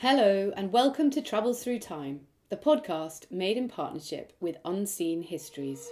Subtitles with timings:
[0.00, 5.88] Hello, and welcome to Travels Through Time, the podcast made in partnership with Unseen Histories.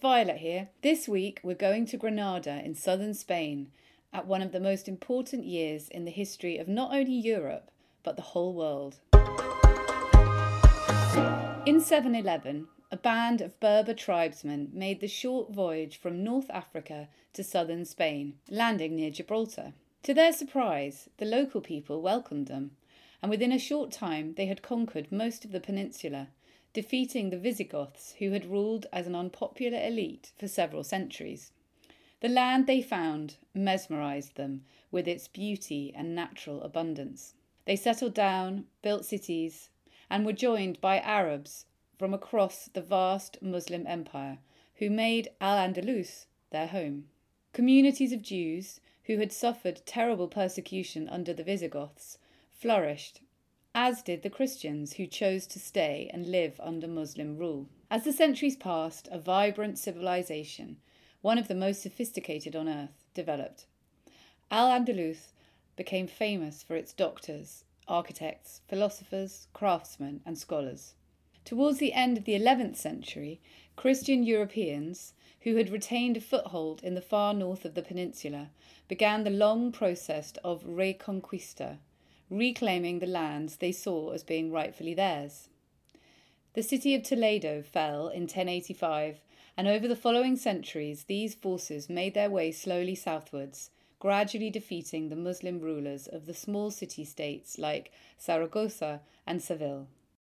[0.00, 0.70] Violet here.
[0.80, 3.70] This week we're going to Granada in southern Spain
[4.14, 7.70] at one of the most important years in the history of not only Europe
[8.02, 8.96] but the whole world.
[11.66, 17.44] In 711, a band of Berber tribesmen made the short voyage from North Africa to
[17.44, 19.74] southern Spain, landing near Gibraltar.
[20.04, 22.70] To their surprise, the local people welcomed them,
[23.20, 26.28] and within a short time they had conquered most of the peninsula,
[26.72, 31.52] defeating the Visigoths, who had ruled as an unpopular elite for several centuries.
[32.20, 37.34] The land they found mesmerized them with its beauty and natural abundance.
[37.64, 39.70] They settled down, built cities,
[40.10, 41.66] and were joined by Arabs
[41.98, 44.38] from across the vast Muslim empire,
[44.76, 47.08] who made Al Andalus their home.
[47.52, 52.18] Communities of Jews, who had suffered terrible persecution under the Visigoths,
[52.50, 53.20] flourished,
[53.74, 57.68] as did the Christians who chose to stay and live under Muslim rule.
[57.90, 60.78] As the centuries passed, a vibrant civilization,
[61.22, 63.66] one of the most sophisticated on earth, developed.
[64.50, 65.32] Al Andalus
[65.76, 70.94] became famous for its doctors, architects, philosophers, craftsmen, and scholars.
[71.44, 73.40] Towards the end of the 11th century,
[73.76, 78.50] Christian Europeans, who had retained a foothold in the far north of the peninsula,
[78.88, 81.78] began the long process of reconquista,
[82.30, 85.48] reclaiming the lands they saw as being rightfully theirs.
[86.54, 89.20] The city of Toledo fell in 1085,
[89.56, 95.16] and over the following centuries, these forces made their way slowly southwards, gradually defeating the
[95.16, 99.88] Muslim rulers of the small city states like Saragossa and Seville.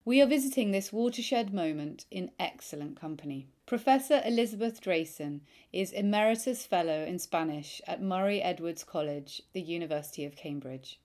[0.06, 3.48] We are visiting this watershed moment in excellent company.
[3.66, 5.40] Professor Elizabeth Drayson
[5.74, 11.00] is Emeritus Fellow in Spanish at Murray Edwards College, the University of Cambridge,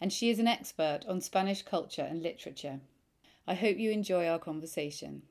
[0.00, 2.80] and she is an expert on Spanish culture and literature.
[3.46, 5.22] I hope you enjoy our conversation.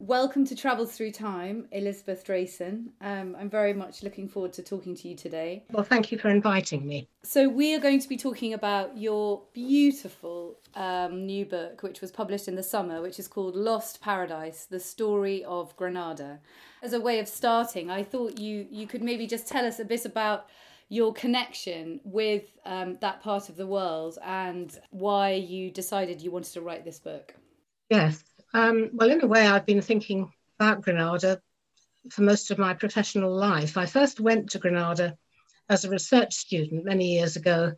[0.00, 2.88] Welcome to Travels Through Time, Elizabeth Drayson.
[3.00, 5.64] Um, I'm very much looking forward to talking to you today.
[5.70, 7.08] Well, thank you for inviting me.
[7.22, 12.10] So, we are going to be talking about your beautiful um, new book, which was
[12.10, 16.40] published in the summer, which is called Lost Paradise The Story of Granada.
[16.82, 19.84] As a way of starting, I thought you, you could maybe just tell us a
[19.84, 20.48] bit about
[20.88, 26.52] your connection with um, that part of the world and why you decided you wanted
[26.52, 27.34] to write this book.
[27.90, 28.22] Yes.
[28.52, 31.40] Um, well, in a way, I've been thinking about Granada
[32.10, 33.76] for most of my professional life.
[33.76, 35.16] I first went to Granada
[35.68, 37.72] as a research student many years ago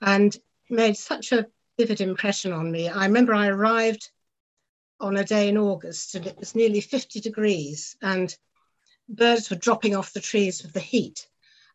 [0.00, 0.36] and
[0.70, 1.46] made such a
[1.78, 2.88] vivid impression on me.
[2.88, 4.10] I remember I arrived
[5.00, 8.34] on a day in August and it was nearly 50 degrees and
[9.08, 11.26] birds were dropping off the trees with the heat.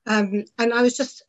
[0.07, 1.21] Um, and I was just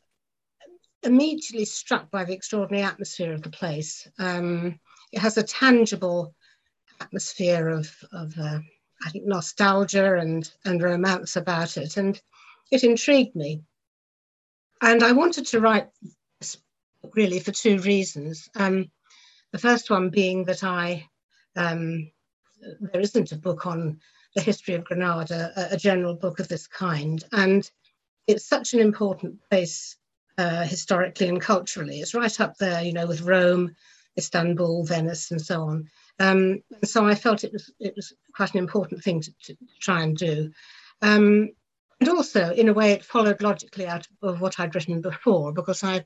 [1.03, 4.09] immediately struck by the extraordinary atmosphere of the place.
[4.19, 4.79] Um,
[5.13, 6.35] it has a tangible
[7.01, 8.59] atmosphere of, of uh,
[9.05, 11.97] I think, nostalgia and, and romance about it.
[11.97, 12.21] And
[12.71, 13.63] it intrigued me.
[14.81, 15.89] And I wanted to write
[16.41, 16.57] this
[17.15, 18.49] really for two reasons.
[18.55, 18.91] Um,
[19.53, 21.09] the first one being that I,
[21.57, 22.11] um,
[22.93, 24.01] there isn't a book on
[24.35, 27.25] the history of Granada, a, a, general book of this kind.
[27.33, 27.69] And
[28.29, 29.97] it's such an important place
[30.37, 32.01] uh, historically and culturally.
[32.01, 33.75] It's right up there, you know, with Rome,
[34.17, 35.89] Istanbul, Venice, and so on.
[36.21, 39.57] Um, and so I felt it was it was quite an important thing to, to
[39.81, 40.53] try and do.
[41.01, 41.51] Um,
[42.01, 45.83] and also, in a way, it followed logically out of what I'd written before, because
[45.83, 46.05] I,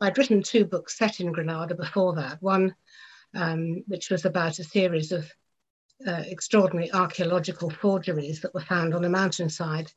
[0.00, 2.40] I'd written two books set in Granada before that.
[2.40, 2.74] One,
[3.34, 5.30] um, which was about a series of
[6.06, 9.92] uh, extraordinary archaeological forgeries that were found on a mountainside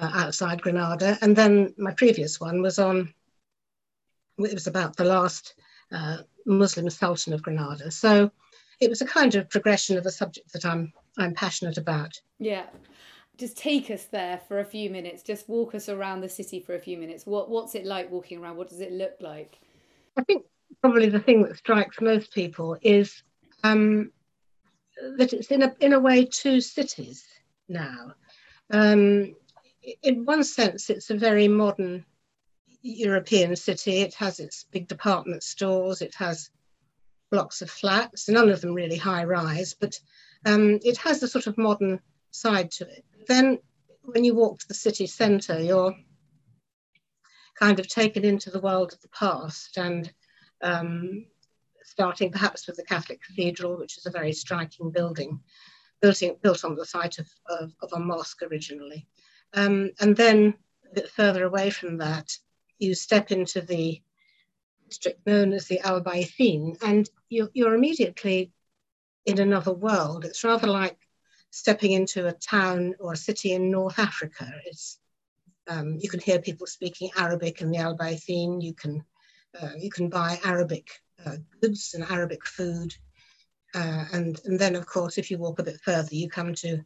[0.00, 1.18] uh, outside Granada.
[1.20, 3.12] And then my previous one was on,
[4.38, 5.54] it was about the last
[5.92, 7.90] uh, Muslim Sultan of Granada.
[7.90, 8.30] So
[8.80, 12.20] it was a kind of progression of a subject that I'm I'm passionate about.
[12.38, 12.66] Yeah.
[13.36, 15.22] Just take us there for a few minutes.
[15.22, 17.26] Just walk us around the city for a few minutes.
[17.26, 18.56] What what's it like walking around?
[18.56, 19.58] What does it look like?
[20.16, 20.44] I think
[20.80, 23.22] probably the thing that strikes most people is
[23.64, 24.12] um,
[25.18, 27.24] that it's in a in a way two cities
[27.68, 28.14] now.
[28.70, 29.34] Um,
[30.02, 32.04] in one sense, it's a very modern
[32.82, 33.98] European city.
[33.98, 36.02] It has its big department stores.
[36.02, 36.50] It has
[37.30, 39.98] blocks of flats, none of them really high rise, but
[40.46, 42.00] Um, it has a sort of modern
[42.30, 43.04] side to it.
[43.26, 43.58] Then,
[44.02, 45.96] when you walk to the city centre, you're
[47.58, 50.12] kind of taken into the world of the past and
[50.60, 51.26] um,
[51.82, 55.40] starting perhaps with the Catholic Cathedral, which is a very striking building,
[56.02, 59.06] built, in, built on the site of, of, of a mosque originally.
[59.54, 60.54] Um, and then
[60.90, 62.36] a bit further away from that,
[62.78, 64.02] you step into the
[64.88, 68.52] district known as the Albaicín, and you're, you're immediately
[69.26, 70.24] in another world.
[70.24, 70.98] It's rather like
[71.50, 74.52] stepping into a town or a city in North Africa.
[74.66, 74.98] It's
[75.68, 78.62] um, you can hear people speaking Arabic in the Albaicín.
[78.62, 79.04] You can
[79.60, 80.88] uh, you can buy Arabic
[81.24, 82.94] uh, goods and Arabic food,
[83.74, 86.84] uh, and and then of course if you walk a bit further, you come to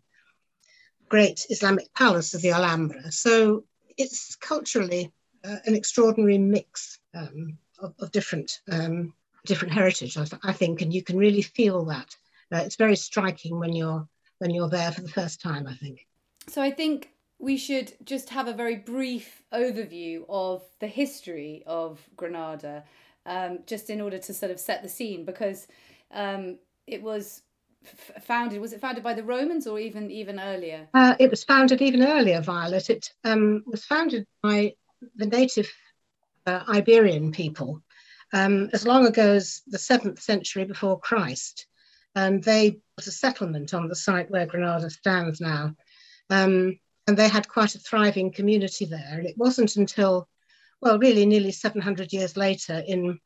[1.09, 3.11] great Islamic palace of the Alhambra.
[3.11, 3.65] So
[3.97, 5.13] it's culturally
[5.45, 9.13] uh, an extraordinary mix um, of, of, different um,
[9.47, 12.15] different heritage, I, I, think, and you can really feel that.
[12.53, 14.07] Uh, it's very striking when you're
[14.39, 15.67] when you're there for the first time.
[15.67, 16.07] I think.
[16.49, 22.01] So I think we should just have a very brief overview of the history of
[22.17, 22.85] Granada,
[23.27, 25.69] um, just in order to sort of set the scene, because
[26.11, 27.43] um, it was
[27.85, 28.61] f- founded.
[28.61, 30.89] Was it founded by the Romans or even even earlier?
[30.95, 32.91] Uh, it was founded even earlier, Violet.
[32.91, 34.75] It um, was founded by
[35.17, 35.71] the native
[36.47, 37.83] uh, Iberian people
[38.33, 41.67] um, as long ago as the seventh century before Christ,
[42.15, 45.75] and they built a settlement on the site where Granada stands now.
[46.31, 49.15] Um, and they had quite a thriving community there.
[49.19, 50.29] And it wasn't until,
[50.83, 53.19] well, really nearly 700 years later in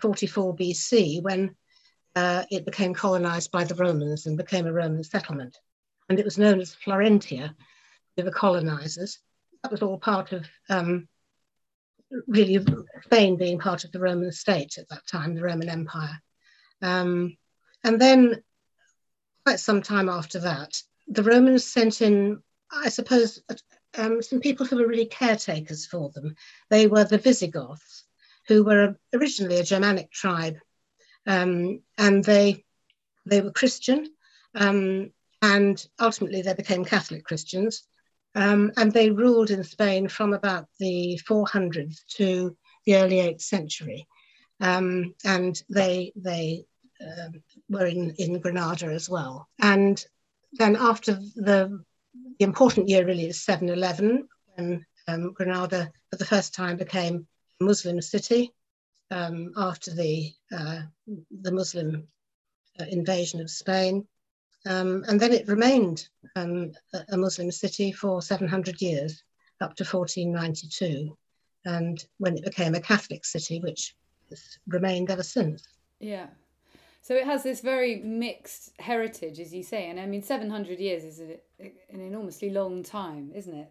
[0.00, 1.54] 44 BC when
[2.16, 5.56] uh, it became colonized by the Romans and became a Roman settlement.
[6.08, 7.54] And it was known as Florentia,
[8.16, 9.18] the colonizers.
[9.62, 11.08] That was all part of um,
[12.26, 12.64] really
[13.04, 16.20] Spain being part of the Roman state at that time, the Roman Empire.
[16.82, 17.36] Um,
[17.84, 18.42] and then,
[19.44, 22.42] quite some time after that, the Romans sent in
[22.72, 23.42] I suppose,
[23.96, 26.34] um, some people who were really caretakers for them.
[26.70, 28.04] They were the Visigoths,
[28.48, 30.58] who were originally a Germanic tribe,
[31.26, 32.64] um, and they
[33.26, 34.06] they were Christian,
[34.54, 35.10] um,
[35.42, 37.82] and ultimately they became Catholic Christians,
[38.34, 44.06] um, and they ruled in Spain from about the 400s to the early 8th century,
[44.60, 46.64] um, and they they
[47.00, 49.48] um, were in, in Granada as well.
[49.60, 50.02] And
[50.52, 51.82] then after the
[52.38, 54.22] the important year really is 7-11,
[54.54, 57.26] when um, Granada for the first time became
[57.60, 58.52] a Muslim city
[59.10, 60.82] um, after the, uh,
[61.42, 62.06] the Muslim
[62.80, 64.06] uh, invasion of Spain.
[64.66, 66.72] Um, and then it remained um,
[67.10, 69.22] a Muslim city for 700 years,
[69.60, 71.16] up to 1492,
[71.64, 73.94] and when it became a Catholic city, which
[74.30, 75.66] has remained ever since.
[76.00, 76.26] Yeah.
[77.06, 80.80] So it has this very mixed heritage, as you say, and I mean, seven hundred
[80.80, 83.70] years is a, an enormously long time, isn't it?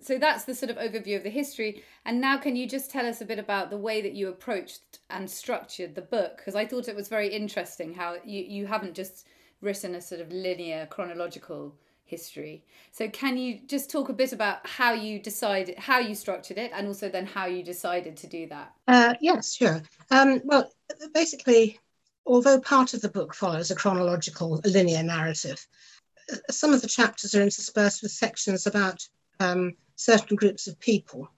[0.00, 1.82] So that's the sort of overview of the history.
[2.04, 5.00] And now, can you just tell us a bit about the way that you approached
[5.10, 6.38] and structured the book?
[6.38, 9.26] Because I thought it was very interesting how you, you haven't just
[9.60, 11.74] written a sort of linear chronological
[12.04, 12.64] history.
[12.90, 16.70] So can you just talk a bit about how you decided, how you structured it,
[16.74, 18.72] and also then how you decided to do that?
[18.86, 19.82] Uh, yes, sure.
[20.10, 20.70] Um, well,
[21.12, 21.78] basically,
[22.24, 25.66] although part of the book follows a chronological linear narrative,
[26.50, 29.06] some of the chapters are interspersed with sections about
[29.40, 31.28] um, certain groups of people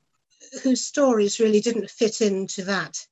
[0.62, 3.07] whose stories really didn't fit into that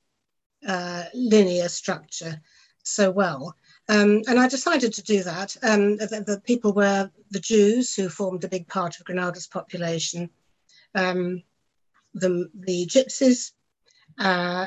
[0.67, 2.39] uh, linear structure
[2.83, 3.55] so well.
[3.89, 5.57] Um, and I decided to do that.
[5.63, 10.29] Um, the, the, people were the Jews, who formed a big part of Granada's population,
[10.95, 11.43] um,
[12.13, 13.53] the, the Gypsies,
[14.19, 14.67] uh,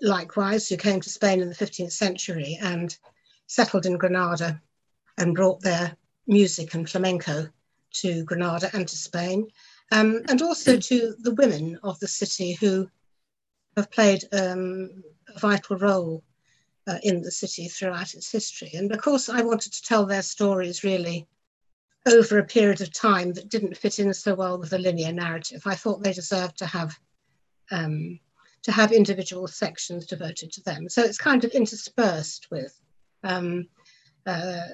[0.00, 2.96] likewise, who came to Spain in the 15th century and
[3.48, 4.62] settled in Granada
[5.18, 5.96] and brought their
[6.28, 7.48] music and flamenco
[7.94, 9.48] to Granada and to Spain,
[9.94, 12.90] um, and also to the women of the city who
[13.76, 16.24] have played um, a vital role
[16.88, 18.72] uh, in the city throughout its history.
[18.74, 21.28] And of course, I wanted to tell their stories really
[22.06, 25.62] over a period of time that didn't fit in so well with the linear narrative.
[25.64, 26.98] I thought they deserved to have
[27.70, 28.18] um,
[28.62, 30.88] to have individual sections devoted to them.
[30.88, 32.78] So it's kind of interspersed with
[33.22, 33.68] um,
[34.26, 34.66] uh,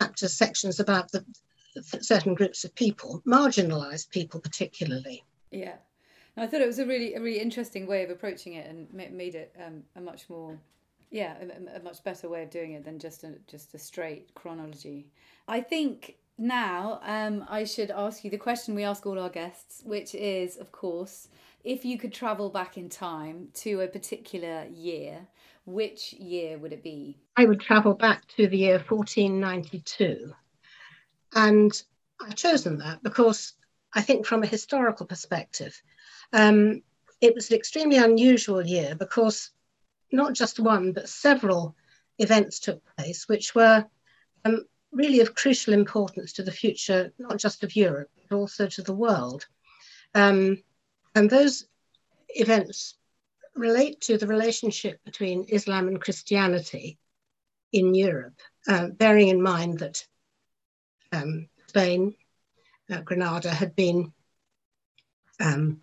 [0.00, 1.24] chapters, sections about the
[1.80, 5.24] certain groups of people, marginalised people particularly.
[5.50, 5.74] Yeah,
[6.36, 9.34] I thought it was a really a really interesting way of approaching it, and made
[9.34, 10.58] it um, a much more
[11.10, 14.34] yeah a, a, much better way of doing it than just a just a straight
[14.34, 15.06] chronology.
[15.48, 19.82] I think now um, I should ask you the question we ask all our guests,
[19.84, 21.28] which is, of course,
[21.64, 25.26] if you could travel back in time to a particular year,
[25.66, 27.18] which year would it be?
[27.36, 30.32] I would travel back to the year 1492.
[31.34, 31.72] And
[32.20, 33.54] I've chosen that because
[33.94, 35.80] I think, from a historical perspective,
[36.32, 36.82] um,
[37.20, 39.50] it was an extremely unusual year because
[40.10, 41.74] not just one, but several
[42.18, 43.84] events took place which were
[44.44, 48.82] um, really of crucial importance to the future, not just of Europe, but also to
[48.82, 49.46] the world.
[50.14, 50.62] Um,
[51.14, 51.66] and those
[52.28, 52.96] events
[53.54, 56.98] relate to the relationship between Islam and Christianity
[57.72, 60.06] in Europe, uh, bearing in mind that
[61.12, 62.14] um, Spain,
[62.90, 64.12] uh, Granada had been
[65.40, 65.80] um,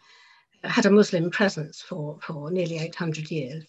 [0.63, 3.65] had a Muslim presence for, for nearly 800 years.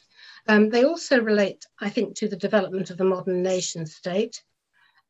[0.48, 4.42] Um, they also relate, I think, to the development of the modern nation state,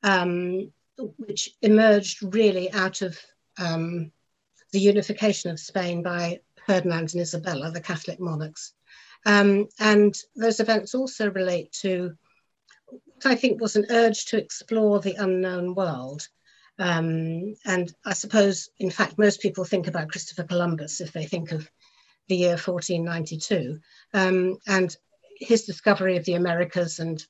[0.03, 0.73] um,
[1.17, 3.19] which emerged really out of
[3.59, 4.13] um,
[4.73, 8.75] the unification of Spain by Ferdinand and Isabella, the Catholic monarchs.
[9.27, 12.17] Um, and those events also relate to
[12.87, 16.29] what I think was an urge to explore the unknown world.
[16.81, 21.53] Um, and I suppose, in fact, most people think about Christopher Columbus if they think
[21.53, 21.71] of
[22.29, 23.79] the year 1492
[24.15, 24.97] um, and
[25.39, 27.25] his discovery of the Americas and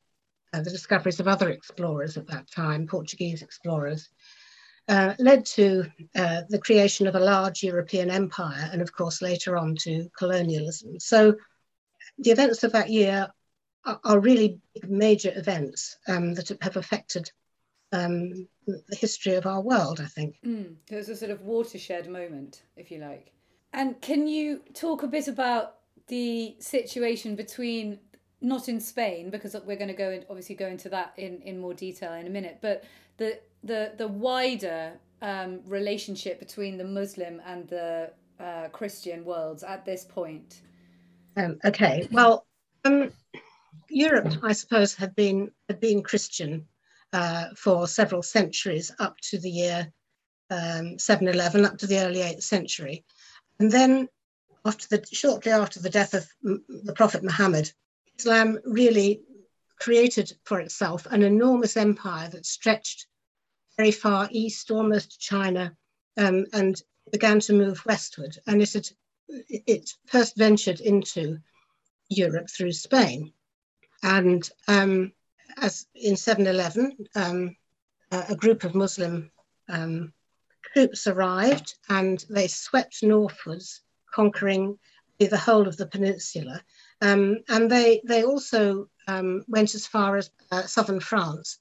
[0.52, 4.08] uh, the discoveries of other explorers at that time, Portuguese explorers,
[4.88, 9.56] uh, led to uh, the creation of a large European empire and, of course, later
[9.56, 10.98] on to colonialism.
[11.00, 11.34] So
[12.18, 13.28] the events of that year
[13.84, 17.30] are, are really major events um, that have affected
[17.92, 20.36] um, the history of our world, I think.
[20.44, 23.32] Mm, it was a sort of watershed moment, if you like.
[23.72, 25.76] And can you talk a bit about
[26.08, 27.98] the situation between
[28.40, 31.58] not in Spain because we're going to go and obviously go into that in, in
[31.58, 32.84] more detail in a minute, but
[33.18, 34.92] the the the wider
[35.22, 40.62] um, relationship between the Muslim and the uh, Christian worlds at this point.
[41.36, 42.46] Um, okay, well,
[42.84, 43.12] um,
[43.88, 46.66] Europe, I suppose, had been had been Christian
[47.12, 49.92] uh, for several centuries up to the year
[50.50, 53.04] um, 711, up to the early 8th century,
[53.58, 54.08] and then
[54.64, 57.72] after the shortly after the death of the Prophet Muhammad,
[58.18, 59.22] Islam really
[59.78, 63.06] created for itself an enormous empire that stretched
[63.76, 65.74] very far east, almost to China,
[66.18, 68.36] um, and began to move westward.
[68.46, 68.88] And it had
[69.48, 71.38] it first ventured into
[72.08, 73.32] Europe through Spain.
[74.02, 75.12] And um,
[75.56, 77.56] as in 711, um,
[78.10, 79.30] a group of Muslim
[79.68, 80.12] um,
[80.72, 84.78] troops arrived and they swept northwards, conquering
[85.18, 86.62] the whole of the peninsula.
[87.02, 91.58] Um, and they, they also um, went as far as uh, southern France.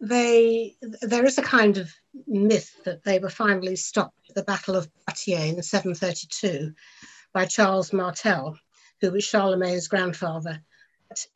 [0.00, 1.90] They, there is a kind of
[2.26, 6.72] myth that they were finally stopped at the Battle of Poitiers in 732
[7.32, 8.58] by Charles Martel,
[9.00, 10.62] who was Charlemagne's grandfather.
[11.08, 11.26] But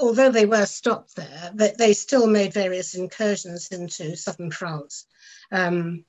[0.00, 5.06] although they were stopped there, they, they, still made various incursions into southern France
[5.52, 6.04] um,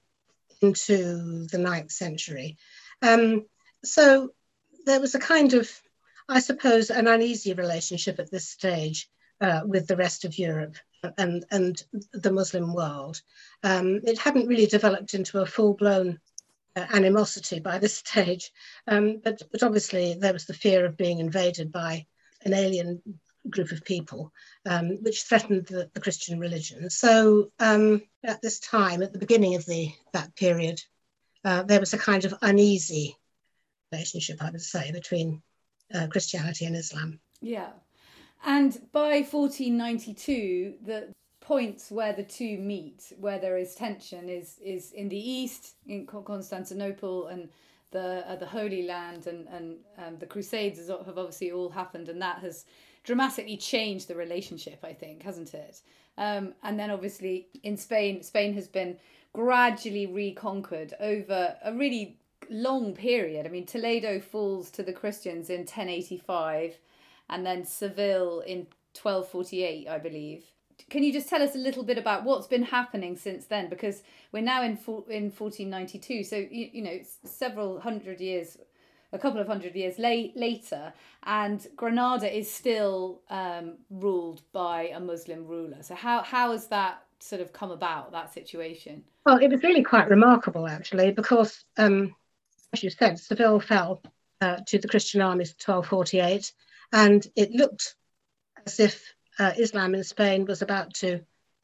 [0.61, 2.57] into the ninth century.
[3.01, 3.45] Um,
[3.83, 4.29] so
[4.85, 5.69] there was a kind of
[6.31, 9.09] I suppose, an uneasy relationship at this stage
[9.41, 10.77] uh, with the rest of Europe
[11.17, 11.83] and, and
[12.13, 13.21] the Muslim world.
[13.63, 16.21] Um, it hadn't really developed into a full blown
[16.77, 18.51] uh, animosity by this stage,
[18.87, 22.05] um, but, but obviously there was the fear of being invaded by
[22.45, 23.01] an alien
[23.49, 24.31] group of people,
[24.65, 26.89] um, which threatened the, the, Christian religion.
[26.89, 30.81] So um, at this time, at the beginning of the that period,
[31.43, 33.15] uh, there was a kind of uneasy
[33.91, 35.41] relationship, I would say, between
[35.93, 37.19] uh, Christianity and Islam.
[37.41, 37.71] Yeah.
[38.45, 44.91] And by 1492, the points where the two meet, where there is tension, is is
[44.93, 47.49] in the east, in Constantinople and
[47.91, 52.21] the uh, the Holy Land, and and um, the Crusades have obviously all happened, and
[52.21, 52.65] that has
[53.03, 54.79] dramatically changed the relationship.
[54.83, 55.81] I think, hasn't it?
[56.17, 58.97] Um, and then obviously in Spain, Spain has been
[59.33, 62.17] gradually reconquered over a really
[62.49, 63.45] long period.
[63.45, 66.77] I mean, Toledo falls to the Christians in 1085
[67.29, 68.67] and then Seville in
[68.99, 70.43] 1248, I believe.
[70.89, 73.69] Can you just tell us a little bit about what's been happening since then?
[73.69, 74.71] Because we're now in
[75.09, 78.57] in 1492, so you, you know several hundred years,
[79.13, 84.99] a couple of hundred years late, later, and Granada is still um, ruled by a
[84.99, 85.83] Muslim ruler.
[85.83, 89.03] So how how has that sort of come about that situation?
[89.25, 92.15] Well, it was really quite remarkable actually, because um,
[92.73, 94.01] as you said, Seville fell
[94.39, 96.53] uh, to the Christian armies in 1248,
[96.93, 97.95] and it looked
[98.65, 101.21] as if uh, Islam in Spain was about to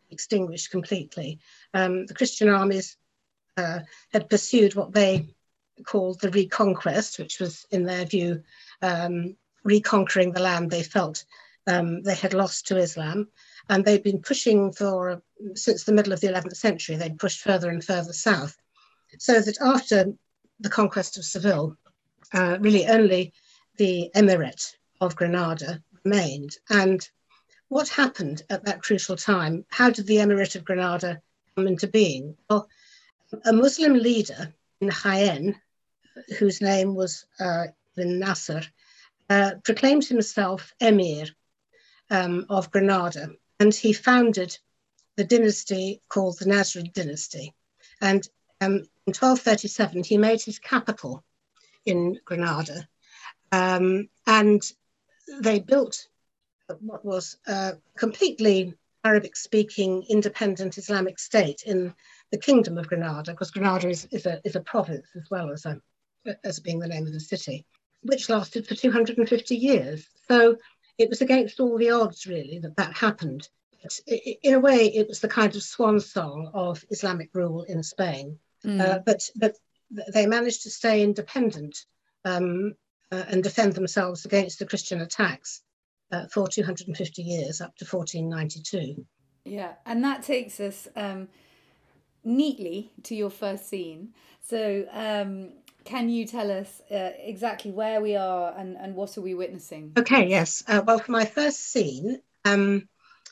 [0.10, 1.40] extinguish completely.
[1.74, 2.98] Um, the Christian armies
[3.58, 3.80] uh,
[4.12, 5.36] had pursued what they
[5.86, 8.44] called the reconquest, which was, in their view,
[8.82, 11.26] um, reconquering the land they felt
[11.68, 13.28] um, they had lost to Islam,
[13.70, 15.22] and they'd been pushing for
[15.54, 16.96] since the middle of the 11th century.
[16.96, 18.58] They'd pushed further and further south,
[19.20, 20.14] so that after
[20.60, 21.78] the conquest of Seville,
[22.34, 23.34] uh, really only
[23.78, 26.58] the emirate of Granada remained.
[26.70, 27.08] And
[27.68, 29.66] what happened at that crucial time?
[29.70, 31.22] How did the emirate of Granada
[31.56, 32.38] come into being?
[32.50, 32.68] Well,
[33.44, 35.56] a Muslim leader in Jaén,
[36.40, 37.66] whose name was uh,
[37.98, 38.62] Ibn Nasr,
[39.30, 41.26] uh, proclaimed himself emir
[42.10, 44.58] um, of Granada, and he founded
[45.16, 47.54] the dynasty called the Nasrid dynasty.
[48.02, 48.28] And
[48.62, 48.74] um,
[49.06, 51.24] in 1237, he made his capital
[51.86, 52.88] in Granada,
[53.52, 54.62] um, and
[55.42, 56.08] they built
[56.80, 61.94] what was a completely Arabic speaking independent Islamic state in
[62.32, 65.66] the Kingdom of Granada, because Granada is, is, a, is a province as well as,
[65.66, 65.82] a,
[66.44, 67.66] as being the name of the city,
[68.02, 70.08] which lasted for 250 years.
[70.28, 70.58] So
[70.98, 73.48] it was against all the odds, really, that that happened.
[73.84, 77.84] But in a way, it was the kind of swan song of Islamic rule in
[77.84, 78.40] Spain.
[78.66, 78.82] Mm.
[78.82, 79.56] Uh, but, but
[80.14, 81.86] they managed to stay independent
[82.26, 82.74] um,
[83.12, 85.62] uh, and defend themselves against the Christian attacks
[86.12, 89.06] uh, for 250 years up to 1492.
[89.46, 91.30] Yeah, and that takes us um,
[92.24, 94.10] neatly to your first scene.
[94.42, 95.54] So, um,
[95.88, 99.94] can you tell us uh, exactly where we are and, and what are we witnessing?
[99.98, 100.62] Okay, yes.
[100.68, 102.90] Uh, well, for my first scene, um,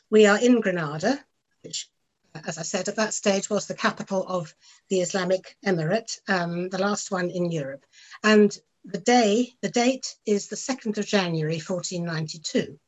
[0.10, 1.20] we are in Granada,
[1.64, 1.90] which,
[2.48, 4.56] as I said, at that stage was the capital of
[4.90, 7.86] the Islamic Emirate, um, the last one in Europe.
[8.24, 12.80] And the day, the date is the 2nd of January, 1492.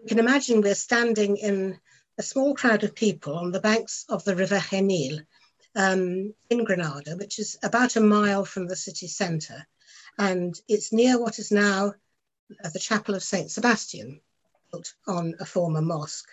[0.00, 1.80] We can imagine we're standing in
[2.16, 5.18] a small crowd of people on the banks of the River Genil
[5.76, 9.66] um, in Granada, which is about a mile from the city centre.
[10.18, 11.94] And it's near what is now
[12.64, 13.50] uh, the Chapel of St.
[13.50, 14.20] Sebastian,
[14.70, 16.28] built on a former mosque.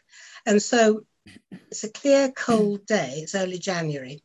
[0.46, 1.06] And so
[1.51, 4.24] it's a clear, cold day, it's early January.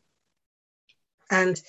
[1.29, 1.59] And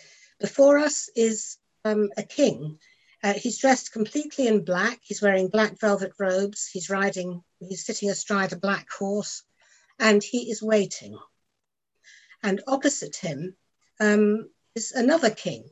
[0.41, 2.79] before us is um, a king
[3.25, 5.01] uh, he's dressed completely in black.
[5.03, 6.69] He's wearing black velvet robes.
[6.71, 9.43] He's riding, he's sitting astride a black horse,
[9.99, 11.19] and he is waiting.
[12.45, 13.57] And opposite him
[13.99, 15.69] um, is another king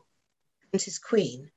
[0.73, 1.51] and his queen.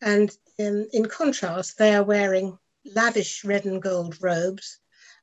[0.00, 4.78] And in, in, contrast, they are wearing lavish red and gold robes.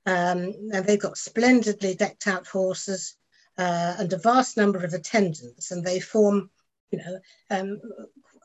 [0.06, 3.16] Um, and they've got splendidly decked out horses
[3.58, 5.72] uh, and a vast number of attendants.
[5.72, 6.50] And they form,
[6.92, 7.82] you know, um,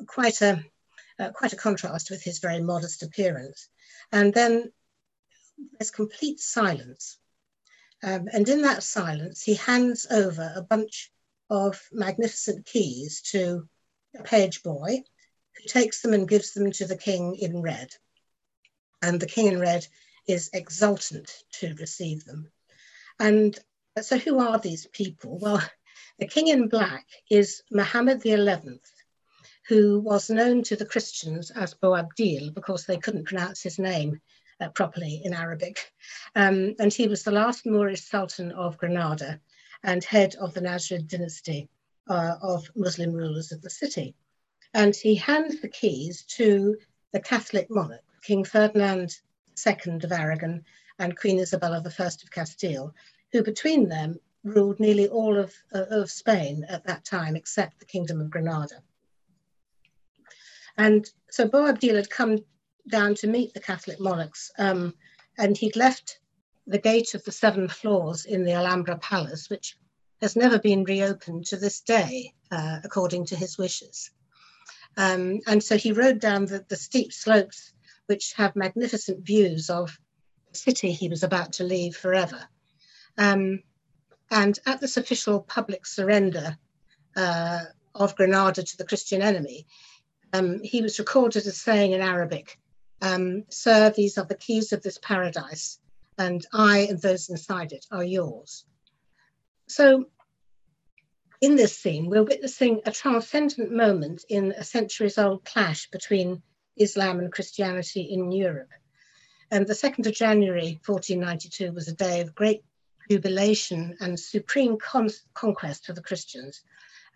[0.07, 0.65] quite a
[1.19, 3.69] uh, quite a contrast with his very modest appearance.
[4.13, 4.73] And then
[5.79, 7.19] there's complete silence.
[8.03, 11.11] Um, and in that silence, he hands over a bunch
[11.49, 13.69] of magnificent keys to
[14.19, 15.03] a page boy
[15.57, 17.95] who takes them and gives them to the king in red.
[19.03, 19.87] And the king in red
[20.27, 22.51] is exultant to receive them.
[23.19, 23.59] And
[24.01, 25.39] so, who are these people?
[25.39, 25.63] Well,
[26.19, 28.91] the king in black is Muhammad the 11th,
[29.69, 34.21] who was known to the Christians as Boabdil because they couldn't pronounce his name
[34.63, 35.93] uh, properly in Arabic.
[36.37, 39.41] Um, and he was the last Moorish Sultan of Granada
[39.83, 41.69] and head of the Nasrid dynasty
[42.09, 44.15] uh, of Muslim rulers of the city.
[44.75, 46.77] And he hands the keys to
[47.13, 49.17] the Catholic monarch, King Ferdinand
[49.67, 50.65] II of Aragon
[50.99, 52.95] and Queen Isabella I of Castile,
[53.33, 57.85] who between them ruled nearly all of, uh, of Spain at that time, except the
[57.85, 58.83] Kingdom of Granada.
[60.77, 62.39] And so Boabdil had come
[62.89, 64.95] down to meet the Catholic monarchs, um,
[65.39, 66.19] and he'd left
[66.67, 69.77] the gate of the seven floors in the Alhambra Palace, which
[70.21, 74.11] has never been reopened to this day, uh, according to his wishes.
[74.97, 77.73] Um, and so he rode down the, the, steep slopes,
[78.07, 79.99] which have magnificent views of
[80.51, 82.47] the city he was about to leave forever.
[83.19, 83.63] Um,
[84.31, 86.57] and at this official public surrender
[87.17, 87.61] uh,
[87.95, 89.67] of Granada to the Christian enemy,
[90.33, 92.59] um, he was recorded as saying in Arabic,
[93.03, 95.79] um, Sir, these are the keys of this paradise,
[96.17, 98.65] and I and those inside it are yours.
[99.69, 100.07] So,
[101.41, 106.43] in this scene, we're witnessing a transcendent moment in a centuries old clash between
[106.77, 108.71] Islam and Christianity in Europe.
[109.51, 112.63] And the 2nd of January 1492 was a day of great
[113.11, 116.63] jubilation and supreme con- conquest for the Christians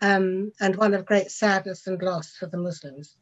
[0.01, 3.15] um, and one of great sadness and loss for the Muslims.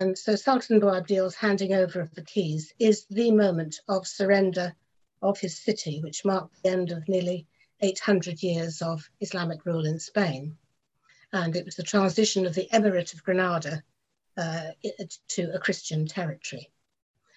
[0.00, 4.74] And so Sultan Boabdil's handing over of the keys is the moment of surrender
[5.20, 7.46] of his city, which marked the end of nearly
[7.82, 10.56] 800 years of Islamic rule in Spain.
[11.34, 13.82] And it was the transition of the Emirate of Granada
[14.38, 14.70] uh,
[15.28, 16.70] to a Christian territory.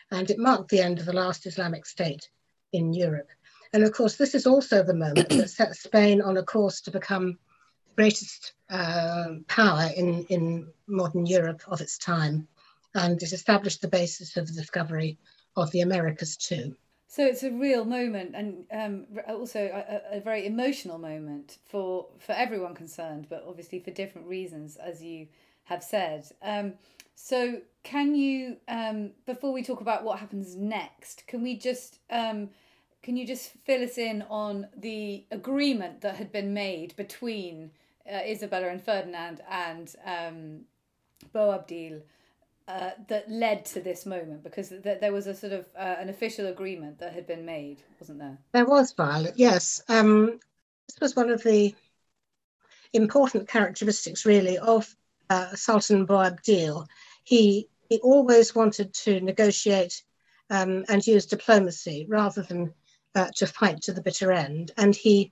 [0.09, 2.29] And it marked the end of the last Islamic state
[2.71, 3.29] in Europe.
[3.73, 6.91] And of course, this is also the moment that set Spain on a course to
[6.91, 7.37] become
[7.87, 12.47] the greatest uh, power in, in modern Europe of its time.
[12.95, 15.17] And it established the basis of the discovery
[15.55, 16.75] of the Americas too.
[17.07, 22.31] So it's a real moment, and um, also a, a, very emotional moment for for
[22.31, 25.27] everyone concerned, but obviously for different reasons, as you
[25.65, 26.25] have said.
[26.41, 26.73] Um,
[27.13, 32.49] so can you, um, before we talk about what happens next, can we just um,
[33.03, 37.69] can you just fill us in on the agreement that had been made between
[38.11, 40.61] uh, Isabella and Ferdinand and um,
[41.33, 42.01] Boabdil?
[42.67, 44.43] Uh, that led to this moment?
[44.43, 47.81] Because th- there was a sort of uh, an official agreement that had been made,
[47.99, 48.37] wasn't there?
[48.51, 49.33] There was, Violet.
[49.35, 50.39] Yes, um,
[50.87, 51.75] this was one of the
[52.93, 54.95] important characteristics, really, of
[55.29, 56.87] uh, Sultan Boabdil.
[57.23, 60.03] He he always wanted to negotiate
[60.49, 62.73] um, and use diplomacy rather than
[63.15, 65.31] uh, to fight to the bitter end, and he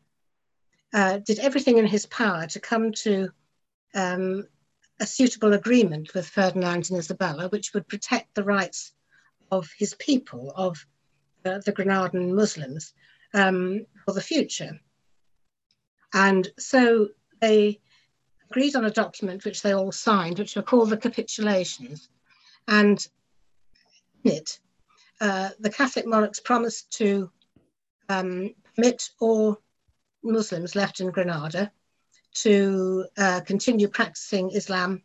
[0.93, 3.29] uh, did everything in his power to come to
[3.95, 4.47] um,
[5.01, 8.93] a suitable agreement with Ferdinand and Isabella, which would protect the rights
[9.51, 10.85] of his people, of
[11.43, 12.93] uh, the Granadan Muslims,
[13.33, 14.79] um, for the future.
[16.13, 17.09] And so
[17.39, 17.79] they
[18.49, 22.07] agreed on a document which they all signed, which were called the capitulations.
[22.67, 23.05] And
[24.23, 24.59] in it,
[25.19, 27.31] uh, the Catholic monarchs promised to
[28.07, 29.57] um, permit all
[30.23, 31.71] Muslims left in Granada
[32.33, 35.01] to uh, continue practicing Islam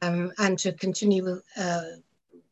[0.00, 1.82] um, and to continue with, uh,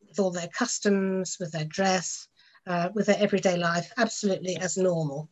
[0.09, 2.29] with, all their customs, with their dress,
[2.66, 5.29] uh, with their everyday life, absolutely as normal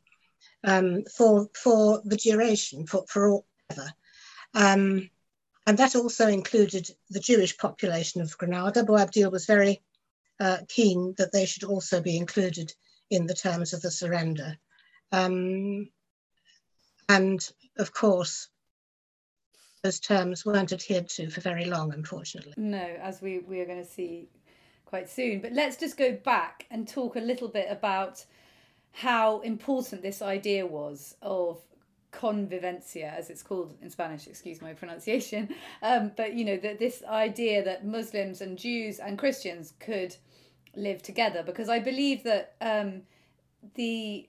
[0.65, 3.93] um, for, for the duration, for, for all ever.
[4.55, 5.11] Um,
[5.67, 8.83] and that also included the Jewish population of Granada.
[8.83, 9.83] Boabdil was very
[10.41, 12.73] uh, keen that they should also be included
[13.11, 14.57] in the terms of the surrender.
[15.13, 15.91] Um,
[17.09, 17.47] and
[17.79, 18.49] of course,
[19.83, 22.55] those terms weren't adhered to for very long, unfortunately.
[22.57, 24.29] No, as we, we are going to see
[24.85, 25.41] quite soon.
[25.41, 28.25] But let's just go back and talk a little bit about
[28.93, 31.61] how important this idea was of
[32.11, 35.49] convivencia, as it's called in Spanish, excuse my pronunciation.
[35.81, 40.17] Um, but, you know, that this idea that Muslims and Jews and Christians could
[40.75, 43.03] live together, because I believe that um,
[43.75, 44.29] the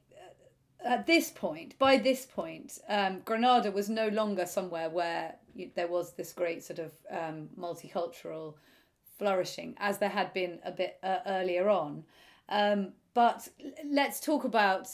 [0.84, 5.36] at this point, by this point, um, Granada was no longer somewhere where
[5.76, 8.56] there was this great sort of um, multicultural
[9.18, 12.04] flourishing, as there had been a bit uh, earlier on.
[12.48, 13.48] Um, but
[13.86, 14.88] let's talk about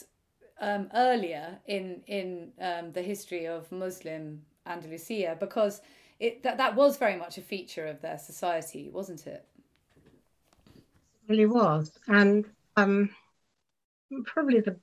[0.59, 5.81] um, earlier in in um, the history of Muslim Andalusia, because
[6.19, 9.45] it that that was very much a feature of their society, wasn't it?
[10.75, 12.45] It really was, and
[12.75, 13.09] um,
[14.25, 14.77] probably the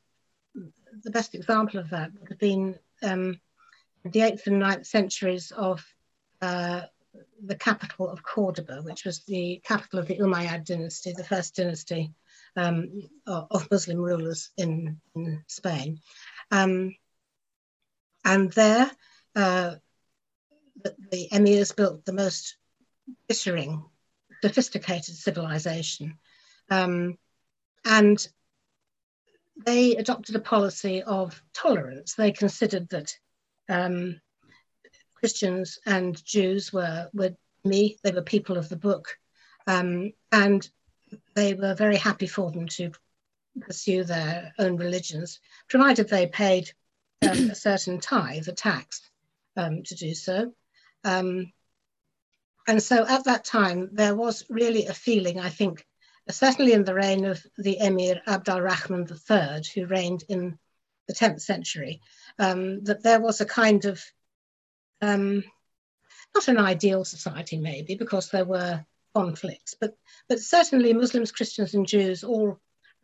[1.02, 3.40] the best example of that would have been um,
[4.04, 5.84] the 8th and 9th centuries of
[6.40, 6.82] uh,
[7.44, 12.12] the capital of Cordoba, which was the capital of the Umayyad dynasty, the first dynasty
[12.56, 16.00] um, of Muslim rulers in, in Spain.
[16.50, 16.94] Um,
[18.24, 18.90] and there,
[19.34, 19.76] uh,
[20.82, 22.56] the, the, emirs built the most
[23.28, 23.84] glittering,
[24.42, 26.18] sophisticated civilization.
[26.70, 27.18] Um,
[27.84, 28.26] and
[29.64, 32.14] they adopted a policy of tolerance.
[32.14, 33.16] They considered that
[33.68, 34.20] um,
[35.14, 39.16] Christians and Jews were, were me, they were people of the book,
[39.66, 40.68] um, and
[41.34, 42.92] they were very happy for them to
[43.60, 46.72] pursue their own religions, provided they paid
[47.22, 49.10] um, a certain tithe, a tax,
[49.56, 50.52] um, to do so.
[51.04, 51.52] Um,
[52.66, 55.86] and so at that time, there was really a feeling, I think,
[56.30, 60.58] certainly in the reign of the Emir Abd al-Rahman III, who reigned in
[61.08, 62.00] the 10th century,
[62.38, 64.02] um, that there was a kind of,
[65.00, 65.44] um,
[66.34, 69.96] not an ideal society maybe, because there were conflicts, but,
[70.28, 72.58] but certainly Muslims, Christians and Jews all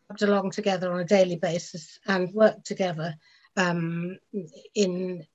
[0.08, 3.14] rubbed along together on a daily basis and worked together
[3.56, 4.18] um,
[4.74, 5.26] in,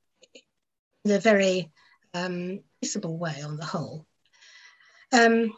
[1.04, 1.72] in a very
[2.14, 4.06] um, peaceable way on the whole.
[5.12, 5.54] Um,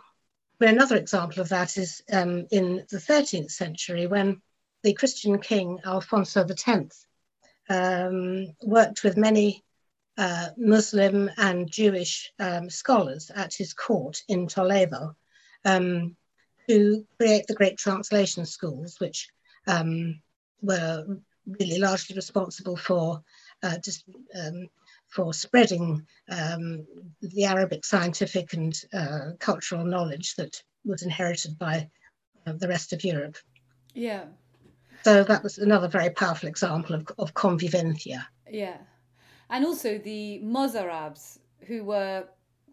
[0.59, 4.41] another example of that is um, in the 13th century when
[4.83, 7.07] the Christian king Alfonso X
[7.69, 9.63] um, worked with many
[10.17, 15.15] uh, Muslim and Jewish um, scholars at his court in Toledo
[15.65, 16.15] um,
[16.69, 19.29] to create the great translation schools, which
[19.67, 20.21] um,
[20.61, 21.05] were
[21.45, 23.23] really largely responsible for
[23.63, 24.05] uh, just
[24.39, 24.67] um,
[25.07, 26.85] for spreading um,
[27.21, 31.89] the Arabic scientific and uh, cultural knowledge that was inherited by
[32.45, 33.37] uh, the rest of Europe.
[33.93, 34.25] Yeah.
[35.03, 38.25] So that was another very powerful example of, of convivencia.
[38.49, 38.77] Yeah.
[39.49, 42.25] And also the Mozarabs, who were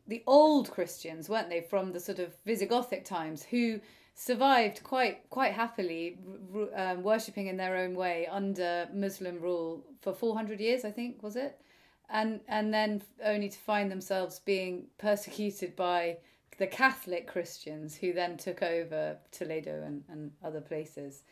[0.08, 3.80] the old Christians, weren't they, from the sort of Visigothic times, who
[4.14, 6.18] survived quite quite happily,
[6.74, 11.36] um, worshipping in their own way under Muslim rule for 400 years, I think, was
[11.36, 11.60] it?
[12.10, 16.18] And and then only to find themselves being persecuted by
[16.58, 21.22] the Catholic Christians, who then took over Toledo and, and other places.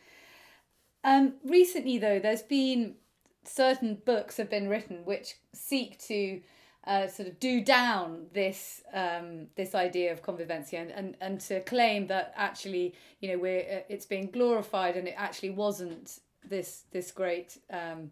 [1.03, 2.95] Um, recently, though, there's been
[3.43, 6.41] certain books have been written which seek to
[6.85, 11.59] uh, sort of do down this um, this idea of convivencia and, and, and to
[11.61, 16.83] claim that actually you know we're uh, it's being glorified and it actually wasn't this
[16.91, 18.09] this great um,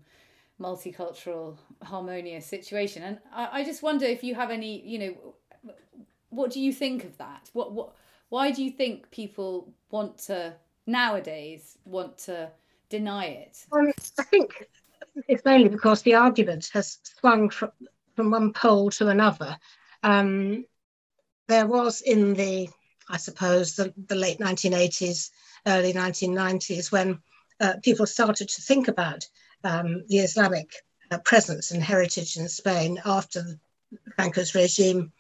[0.60, 3.04] multicultural harmonious situation.
[3.04, 5.36] And I, I just wonder if you have any you know
[6.30, 7.50] what do you think of that?
[7.54, 7.96] What what
[8.30, 12.52] why do you think people want to nowadays want to
[12.90, 13.66] deny it?
[13.72, 14.68] Um, I think
[15.28, 17.72] it's mainly because the argument has swung from
[18.16, 19.58] from one pole to another.
[20.04, 20.66] Um,
[21.48, 22.70] there was in the,
[23.10, 25.30] I suppose, the, the late 1980s,
[25.66, 27.20] early 1990s, when
[27.62, 29.26] uh, people started to think about
[29.64, 30.72] um, the Islamic
[31.12, 33.60] uh, presence and heritage in Spain after
[34.16, 35.12] Franco's regime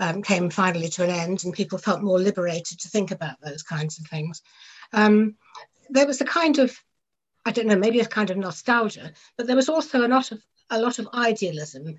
[0.00, 3.62] um, came finally to an end and people felt more liberated to think about those
[3.62, 4.42] kinds of things.
[4.92, 5.36] Um,
[5.90, 6.76] there was a kind of,
[7.44, 10.42] I don't know, maybe a kind of nostalgia, but there was also a lot of
[10.70, 11.98] a lot of idealism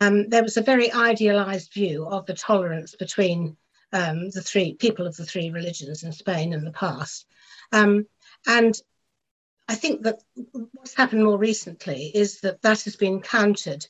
[0.00, 3.56] um, there was a very idealized view of the tolerance between
[3.92, 7.26] um, the three people of the three religions in Spain in the past.
[7.72, 8.06] Um,
[8.46, 8.74] and
[9.70, 10.20] I think that
[10.72, 13.86] what's happened more recently is that that has been countered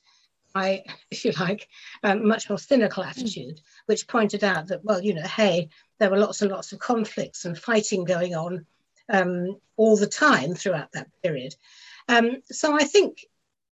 [0.52, 1.68] by, if you like,
[2.02, 3.62] a um, much more cynical attitude, mm.
[3.86, 7.46] which pointed out that, well, you know, hey, there were lots and lots of conflicts
[7.46, 8.66] and fighting going on
[9.08, 11.54] um, all the time throughout that period.
[12.08, 13.24] Um, so I think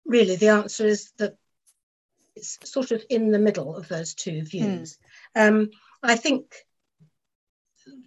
[0.04, 1.36] really the answer is that
[2.36, 4.96] it's sort of in the middle of those two views.
[5.36, 5.48] Mm.
[5.48, 5.70] Um,
[6.04, 6.54] I think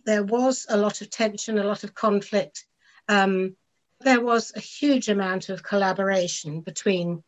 [0.05, 2.65] there was a lot of tension, a lot of conflict.
[3.09, 3.57] Um,
[4.01, 7.23] there was a huge amount of collaboration between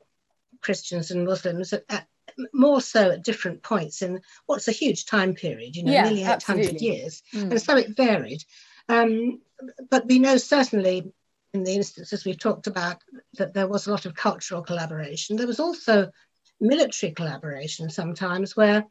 [0.62, 2.08] Christians and Muslims, at, at,
[2.54, 6.22] more so at different points in what's a huge time period, you know, yeah, nearly
[6.22, 6.88] 800 absolutely.
[6.88, 7.24] years.
[7.34, 7.52] Mm.
[7.52, 8.44] And so it varied.
[8.88, 9.42] Um,
[9.90, 11.12] but we know certainly
[11.54, 12.98] in the instances we've talked about
[13.34, 15.36] that there was a lot of cultural collaboration.
[15.36, 16.12] There was also
[16.60, 18.86] military collaboration sometimes where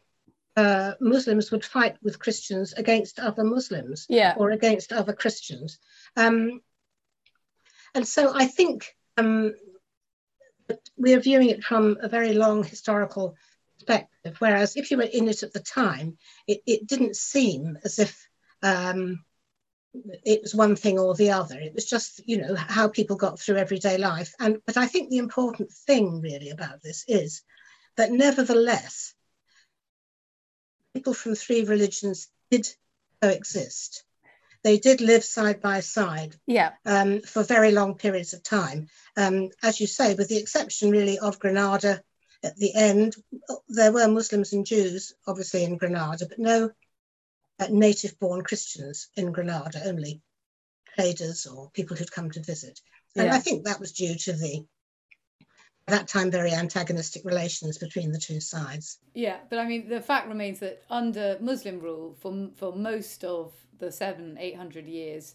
[0.56, 4.34] uh, Muslims would fight with Christians against other Muslims yeah.
[4.36, 5.78] or against other Christians.
[6.16, 6.60] Um,
[7.94, 9.54] and so I think um,
[10.96, 13.36] we are viewing it from a very long historical
[13.78, 17.98] perspective, whereas if you were in it at the time, it, it didn't seem as
[17.98, 18.28] if
[18.62, 19.24] um,
[19.92, 21.58] it was one thing or the other.
[21.58, 24.34] It was just, you know, how people got through everyday life.
[24.38, 27.42] And but I think the important thing really about this is
[27.96, 29.14] that nevertheless,
[30.94, 32.68] people from three religions did
[33.20, 34.04] coexist.
[34.62, 36.72] They did live side by side yeah.
[36.84, 38.88] um, for very long periods of time.
[39.16, 42.02] Um, as you say, with the exception really of Granada
[42.42, 43.16] at the end,
[43.68, 46.70] there were Muslims and Jews, obviously, in Granada, but no
[47.58, 50.22] uh, native born Christians in Granada, only
[50.94, 52.80] traders or people who'd come to visit.
[53.16, 53.34] And yeah.
[53.34, 54.64] I think that was due to the
[55.90, 58.98] that time very antagonistic relations between the two sides.
[59.14, 63.52] Yeah, but I mean, the fact remains that under Muslim rule, for for most of
[63.78, 65.34] the seven, eight hundred years,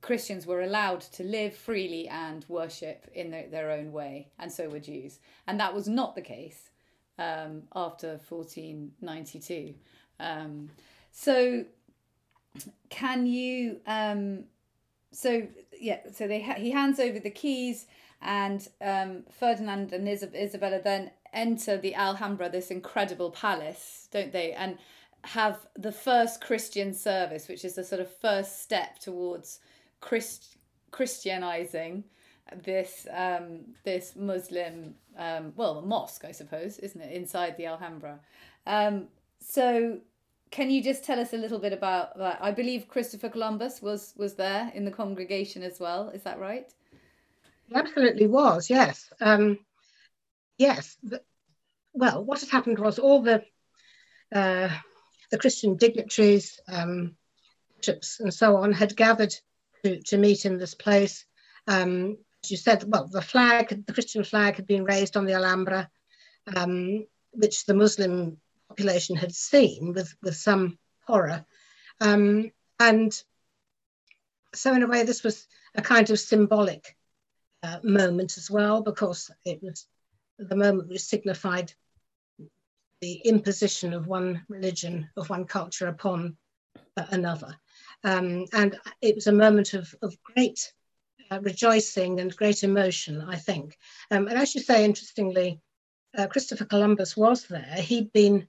[0.00, 4.68] Christians were allowed to live freely and worship in their, their own way, and so
[4.68, 6.70] were Jews, and that was not the case
[7.18, 9.74] um, after fourteen ninety two.
[10.20, 10.70] Um,
[11.10, 11.64] so,
[12.88, 13.80] can you?
[13.86, 14.44] Um,
[15.12, 15.46] so
[15.80, 17.86] yeah, so they ha- he hands over the keys
[18.20, 24.52] and um, Ferdinand and Isabella then enter the Alhambra, this incredible palace, don't they?
[24.52, 24.78] And
[25.24, 29.60] have the first Christian service, which is the sort of first step towards
[30.00, 30.56] Christ-
[30.90, 32.04] Christianizing
[32.64, 38.20] this um, this Muslim, um, well, mosque, I suppose, isn't it, inside the Alhambra?
[38.66, 39.08] Um,
[39.40, 39.98] so,
[40.50, 42.38] can you just tell us a little bit about that?
[42.40, 46.08] I believe Christopher Columbus was was there in the congregation as well.
[46.10, 46.72] Is that right?
[47.74, 49.10] Absolutely was, yes.
[49.20, 49.58] Um,
[50.58, 50.96] yes.
[51.92, 53.42] well, what had happened was all the
[54.34, 54.68] uh,
[55.30, 57.16] the Christian dignitaries, um,
[57.76, 59.34] bishops, and so on had gathered
[59.84, 61.24] to, to meet in this place.
[61.66, 65.34] Um, as you said, well, the flag, the Christian flag, had been raised on the
[65.34, 65.90] Alhambra,
[66.56, 71.44] um, which the Muslim population had seen with, with some horror.
[72.00, 72.50] Um,
[72.80, 73.12] and
[74.54, 76.96] so, in a way, this was a kind of symbolic
[77.62, 79.86] uh, moment as well, because it was
[80.38, 81.72] the moment which signified
[83.00, 86.36] the imposition of one religion, of one culture upon
[86.96, 87.54] another.
[88.04, 90.72] Um, and it was a moment of, of great
[91.30, 93.76] uh, rejoicing and great emotion, I think.
[94.10, 95.60] Um, and as you say, interestingly,
[96.16, 97.76] uh, Christopher Columbus was there.
[97.78, 98.48] He'd been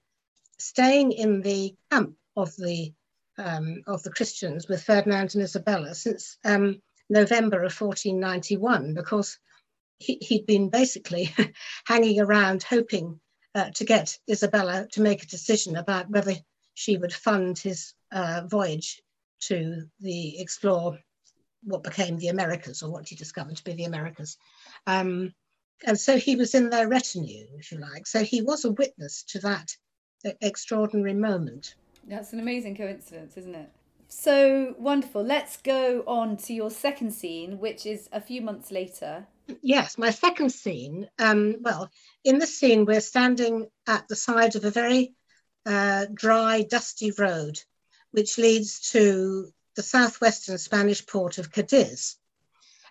[0.57, 2.93] staying in the camp of the
[3.37, 9.39] um, of the Christians with Ferdinand and Isabella since um, November of 1491, because
[9.99, 11.33] he, had been basically
[11.85, 13.19] hanging around hoping
[13.55, 16.33] uh, to get Isabella to make a decision about whether
[16.73, 19.01] she would fund his uh, voyage
[19.41, 20.97] to the explore
[21.63, 24.37] what became the Americas or what he discovered to be the Americas.
[24.87, 25.33] Um,
[25.85, 28.07] and so he was in their retinue, if you like.
[28.07, 29.75] So he was a witness to that
[30.41, 31.75] extraordinary moment.
[32.07, 33.69] That's an amazing coincidence, isn't it?
[34.09, 35.23] So wonderful.
[35.23, 39.27] Let's go on to your second scene, which is a few months later.
[39.61, 41.07] Yes, my second scene.
[41.19, 41.89] Um, well,
[42.23, 45.13] in this scene, we're standing at the side of a very
[45.65, 47.59] uh, dry, dusty road,
[48.11, 52.15] which leads to the southwestern Spanish port of Cadiz.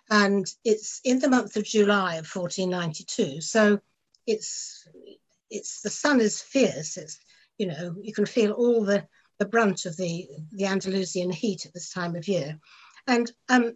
[0.09, 3.41] And it's in the month of July of 1492.
[3.41, 3.79] So
[4.25, 4.87] it's
[5.49, 6.97] it's the sun is fierce.
[6.97, 7.19] It's
[7.57, 9.05] you know you can feel all the
[9.39, 12.59] the brunt of the the Andalusian heat at this time of year,
[13.07, 13.75] and um,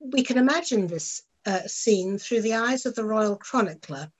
[0.00, 4.12] we can imagine this uh, scene through the eyes of the royal chronicler.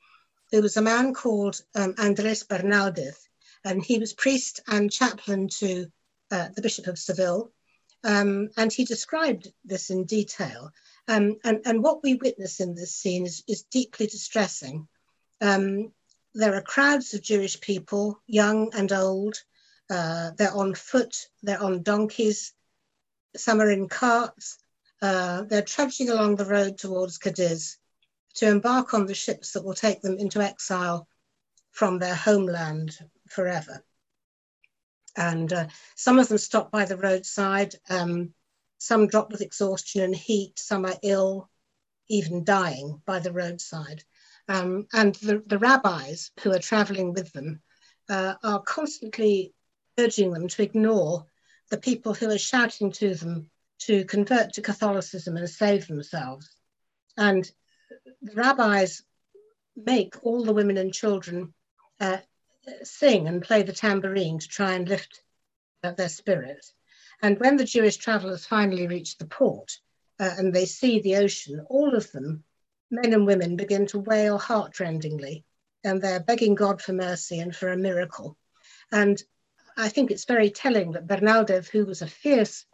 [0.51, 3.29] There was a man called um, Andres Bernaldez,
[3.65, 5.87] and he was priest and chaplain to
[6.31, 7.51] uh, the Bishop of Seville,
[8.05, 10.71] um, and he described this in detail.
[11.09, 14.89] Um, and, and what we witness in this scene is, is deeply distressing.
[15.41, 15.93] Um,
[16.35, 19.37] there are crowds of Jewish people, young and old.
[19.89, 22.53] Uh, they're on foot, they're on donkeys,
[23.37, 24.59] some are in carts.
[25.03, 27.77] Uh, they're trudging along the road towards Cadiz
[28.35, 31.07] to embark on the ships that will take them into exile
[31.71, 33.85] from their homeland forever.
[35.17, 37.75] And uh, some of them stop by the roadside.
[37.89, 38.35] Um,
[38.79, 40.59] some drop with exhaustion and heat.
[40.59, 41.49] Some are ill,
[42.09, 44.05] even dying by the roadside.
[44.49, 47.63] Um, and the, the, rabbis who are traveling with them
[48.09, 49.55] uh, are constantly
[49.99, 51.27] urging them to ignore
[51.71, 56.49] the people who are shouting to them to convert to Catholicism and save themselves.
[57.17, 57.51] And
[58.23, 59.03] the rabbis
[59.77, 61.53] make all the women and children
[62.01, 62.19] uh,
[62.83, 65.23] sing and play the tambourine to try and lift
[65.83, 66.73] uh, their spirits.
[67.23, 69.79] And when the Jewish travelers finally reach the port
[70.19, 72.45] uh, and they see the ocean, all of them,
[72.91, 75.45] men and women, begin to wail heartrendingly
[75.85, 78.37] and they're begging God for mercy and for a miracle.
[78.93, 79.23] And
[79.77, 82.65] I think it's very telling that Bernaldez, who was a fierce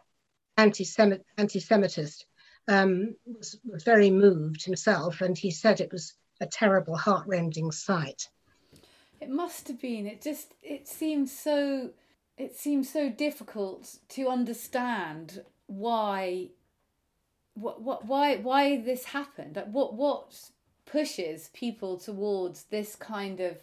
[0.57, 2.25] anti-Semitist,
[2.67, 8.29] um, was, was very moved himself, and he said it was a terrible, heartrending sight.
[9.19, 10.05] It must have been.
[10.05, 11.91] It just it seems so
[12.37, 16.49] it seems so difficult to understand why
[17.53, 19.55] what what why why this happened.
[19.55, 20.35] Like what what
[20.85, 23.57] pushes people towards this kind of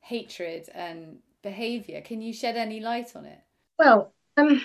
[0.00, 2.02] hatred and behavior.
[2.02, 3.40] Can you shed any light on it?
[3.78, 4.60] Well, um,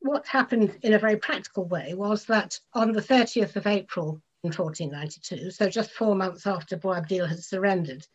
[0.00, 4.52] what happened in a very practical way was that on the 30th of April in
[4.52, 8.06] 1492, so just four months after Boabdil had surrendered,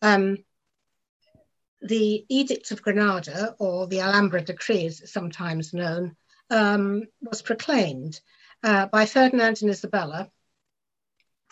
[0.00, 0.38] um,
[1.82, 6.14] the Edict of Granada, or the Alhambra Decree as it's sometimes known,
[6.50, 8.20] um, was proclaimed
[8.62, 10.30] uh, by Ferdinand and Isabella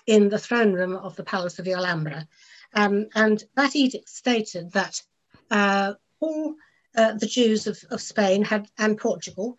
[0.07, 2.29] in the throne room of the Palace of the Alhambra.
[2.75, 5.03] Um, and that edict stated that
[5.51, 6.55] uh, all
[6.97, 9.59] uh, the Jews of, of Spain had and Portugal,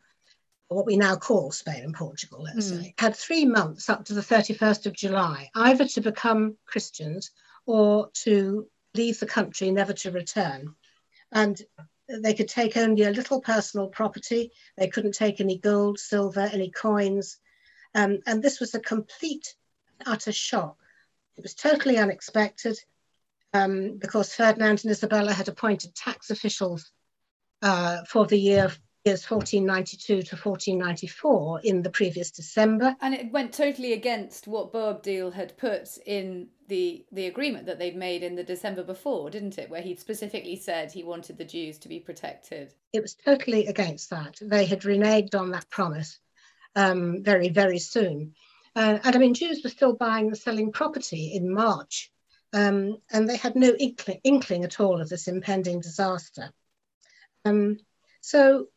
[0.67, 2.81] what we now call Spain and Portugal, let's mm.
[2.81, 7.31] say, had three months up to the 31st of July, either to become Christians
[7.65, 10.75] or to leave the country, never to return.
[11.31, 11.59] And
[12.07, 14.51] they could take only a little personal property.
[14.77, 17.37] They couldn't take any gold, silver, any coins.
[17.93, 19.55] Um, and this was a complete,
[20.05, 20.77] utter shock.
[21.37, 22.77] It was totally unexpected
[23.53, 26.91] um, because Ferdinand and Isabella had appointed tax officials
[27.61, 28.71] uh, for the year
[29.05, 32.95] years 1492 to 1494 in the previous December.
[33.01, 37.95] And it went totally against what Boabdil had put in the the agreement that they'd
[37.95, 39.69] made in the December before, didn't it?
[39.69, 42.73] Where he'd specifically said he wanted the Jews to be protected.
[42.93, 44.37] It was totally against that.
[44.41, 46.19] They had reneged on that promise
[46.75, 48.35] um, very, very soon.
[48.75, 52.11] Uh, and I mean, Jews were still buying and selling property in March,
[52.53, 56.51] um, and they had no inkling, inkling, at all of this impending disaster.
[57.45, 57.77] Um,
[58.21, 58.67] so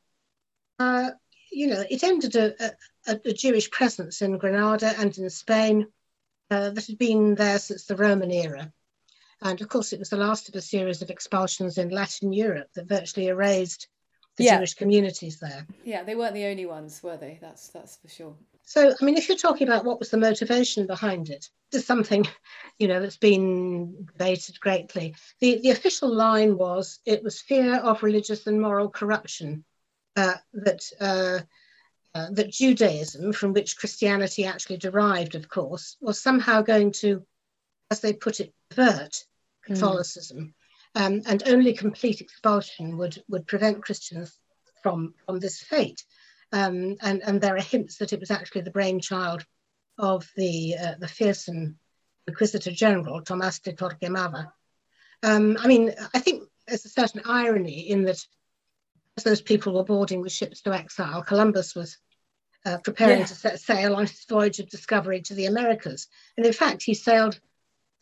[0.78, 1.10] uh,
[1.52, 2.72] you know, it ended a,
[3.06, 5.86] a, a, Jewish presence in Granada and in Spain
[6.50, 8.72] uh, that had been there since the Roman era.
[9.42, 12.68] And of course, it was the last of a series of expulsions in Latin Europe
[12.74, 13.88] that virtually erased
[14.36, 14.56] the yeah.
[14.56, 15.66] Jewish communities there.
[15.84, 17.38] Yeah, they weren't the only ones, were they?
[17.40, 18.34] That's that's for sure.
[18.64, 22.26] So, I mean, if you're talking about what was the motivation behind it, there's something,
[22.78, 25.14] you know, that's been debated greatly.
[25.40, 29.64] The the official line was it was fear of religious and moral corruption
[30.16, 30.84] uh, that.
[31.00, 31.40] Uh,
[32.14, 37.24] uh, that Judaism, from which Christianity actually derived, of course, was somehow going to,
[37.90, 39.24] as they put it, pervert
[39.66, 39.72] hmm.
[39.72, 40.54] Catholicism,
[40.94, 41.00] mm.
[41.00, 44.38] um, and only complete expulsion would would prevent Christians
[44.82, 46.04] from from this fate.
[46.52, 49.44] Um, and, and there are hints that it was actually the brainchild
[49.98, 51.78] of the, uh, the fearsome
[52.26, 54.52] Inquisitor General, Tomas de Torquemada.
[55.22, 58.24] Um, I mean, I think there's a certain irony in that
[59.16, 61.98] as those people were boarding the ships to exile, Columbus was
[62.64, 63.26] uh, preparing yeah.
[63.26, 66.08] to set sail on his voyage of discovery to the Americas.
[66.36, 67.38] And in fact, he sailed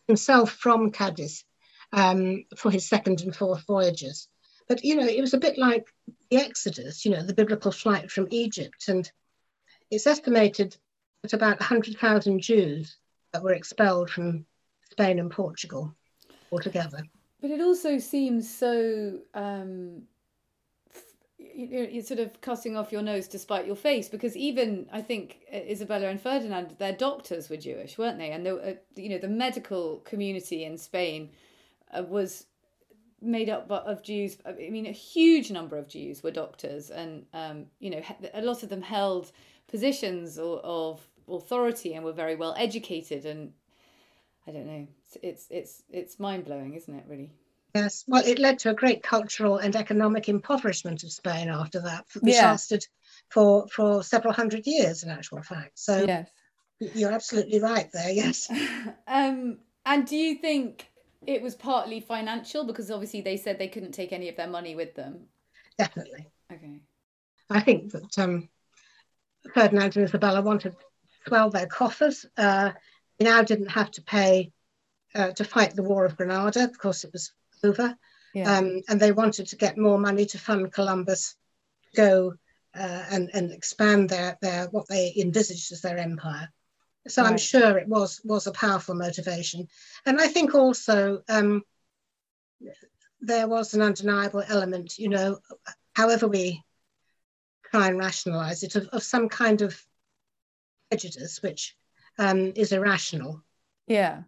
[0.06, 1.44] himself from Cadiz
[1.92, 4.28] um, for his second and fourth voyages.
[4.70, 5.92] But, you know, it was a bit like
[6.30, 8.86] the Exodus, you know, the biblical flight from Egypt.
[8.86, 9.10] And
[9.90, 10.76] it's estimated
[11.22, 12.96] that about 100,000 Jews
[13.32, 14.46] that were expelled from
[14.88, 15.92] Spain and Portugal
[16.52, 17.02] altogether.
[17.40, 19.18] But it also seems so.
[19.34, 20.02] Um,
[21.36, 25.38] you're sort of cutting off your nose to spite your face because even I think
[25.52, 28.30] Isabella and Ferdinand, their doctors were Jewish, weren't they?
[28.30, 31.30] And the, uh, you know the medical community in Spain
[31.92, 32.46] uh, was
[33.22, 34.38] made up of Jews.
[34.46, 38.02] I mean, a huge number of Jews were doctors, and um, you know,
[38.34, 39.32] a lot of them held
[39.68, 43.26] positions of authority and were very well educated.
[43.26, 43.52] And
[44.46, 44.86] I don't know,
[45.22, 47.04] it's it's it's mind blowing, isn't it?
[47.08, 47.32] Really.
[47.74, 48.04] Yes.
[48.08, 52.34] Well, it led to a great cultural and economic impoverishment of Spain after that, which
[52.34, 52.50] yeah.
[52.50, 52.86] lasted
[53.28, 55.78] for for several hundred years, in actual fact.
[55.78, 56.28] So yes.
[56.94, 58.10] you're absolutely right there.
[58.10, 58.50] Yes.
[59.06, 60.89] um, and do you think
[61.26, 64.74] it was partly financial because obviously they said they couldn't take any of their money
[64.74, 65.26] with them.
[65.78, 66.26] Definitely.
[66.52, 66.80] Okay.
[67.50, 68.48] I think that um,
[69.54, 70.84] Ferdinand and Isabella wanted to
[71.26, 72.26] swell their coffers.
[72.36, 72.72] Uh,
[73.18, 74.52] they now didn't have to pay
[75.14, 76.64] uh, to fight the War of Granada.
[76.64, 77.94] Of course, it was over.
[78.34, 78.58] Yeah.
[78.58, 81.34] Um, and they wanted to get more money to fund Columbus
[81.96, 82.34] go
[82.74, 86.48] uh, and, and expand their, their what they envisaged as their empire.
[87.08, 87.30] So right.
[87.30, 89.68] I'm sure it was was a powerful motivation,
[90.04, 91.62] and I think also um,
[93.20, 95.38] there was an undeniable element, you know,
[95.94, 96.62] however we
[97.70, 99.80] try and rationalize it, of, of some kind of
[100.90, 101.76] prejudice which
[102.18, 103.42] um, is irrational.
[103.86, 104.22] Yeah.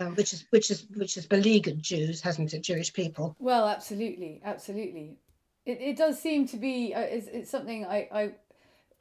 [0.00, 2.62] Um, which is which is which is beleaguered Jews, hasn't it?
[2.62, 3.34] Jewish people.
[3.40, 5.18] Well, absolutely, absolutely.
[5.66, 8.32] It, it does seem to be uh, it's, it's something I, I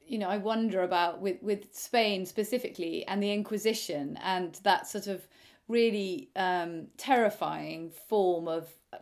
[0.07, 5.07] you know I wonder about with with Spain specifically and the Inquisition and that sort
[5.07, 5.27] of
[5.67, 8.97] really um, terrifying form of uh,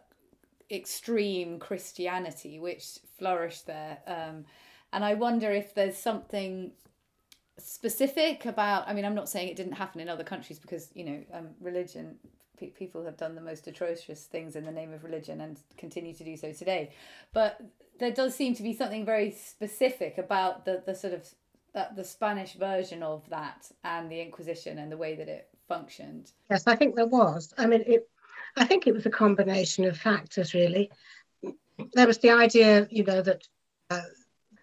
[0.71, 3.99] extreme Christianity which flourished there.
[4.07, 4.45] Um,
[4.91, 6.71] and I wonder if there's something
[7.57, 8.87] specific about.
[8.87, 11.49] I mean, I'm not saying it didn't happen in other countries because you know um,
[11.59, 12.17] religion.
[12.57, 16.23] People have done the most atrocious things in the name of religion and continue to
[16.23, 16.91] do so today,
[17.33, 17.61] but
[17.99, 21.27] there does seem to be something very specific about the the sort of
[21.73, 26.31] that the Spanish version of that and the Inquisition and the way that it functioned.
[26.49, 27.53] Yes, I think there was.
[27.57, 28.09] I mean, it.
[28.57, 30.89] I think it was a combination of factors, really.
[31.93, 33.45] There was the idea, you know, that
[33.89, 34.01] uh,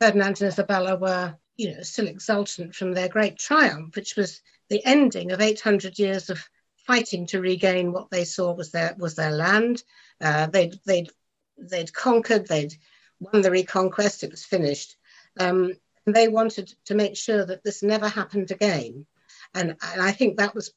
[0.01, 4.41] Ferdinand and Isabella were, you know, still exultant from their great triumph, which was
[4.71, 6.49] the ending of 800 years of
[6.87, 9.83] fighting to regain what they saw was their was their land.
[10.21, 11.11] Uh, they'd they'd
[11.59, 12.47] they'd conquered.
[12.47, 12.75] They'd
[13.21, 14.97] won the reconquest, it was finished.
[15.39, 15.73] Um,
[16.07, 19.07] and they wanted to make sure that this never happened again.
[19.55, 20.73] And, and I think that was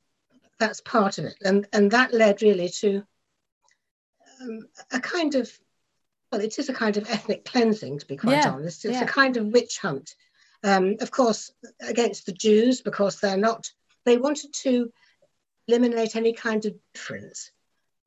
[0.59, 1.35] that's part of it.
[1.43, 3.03] And, and that led really to
[4.41, 5.51] um, a kind of,
[6.31, 8.85] well, it is a kind of ethnic cleansing, to be quite yeah, honest.
[8.85, 9.03] It's yeah.
[9.03, 10.15] a kind of witch hunt.
[10.63, 11.51] Um, of course,
[11.81, 13.69] against the Jews, because they're not,
[14.05, 14.91] they wanted to
[15.67, 17.51] eliminate any kind of difference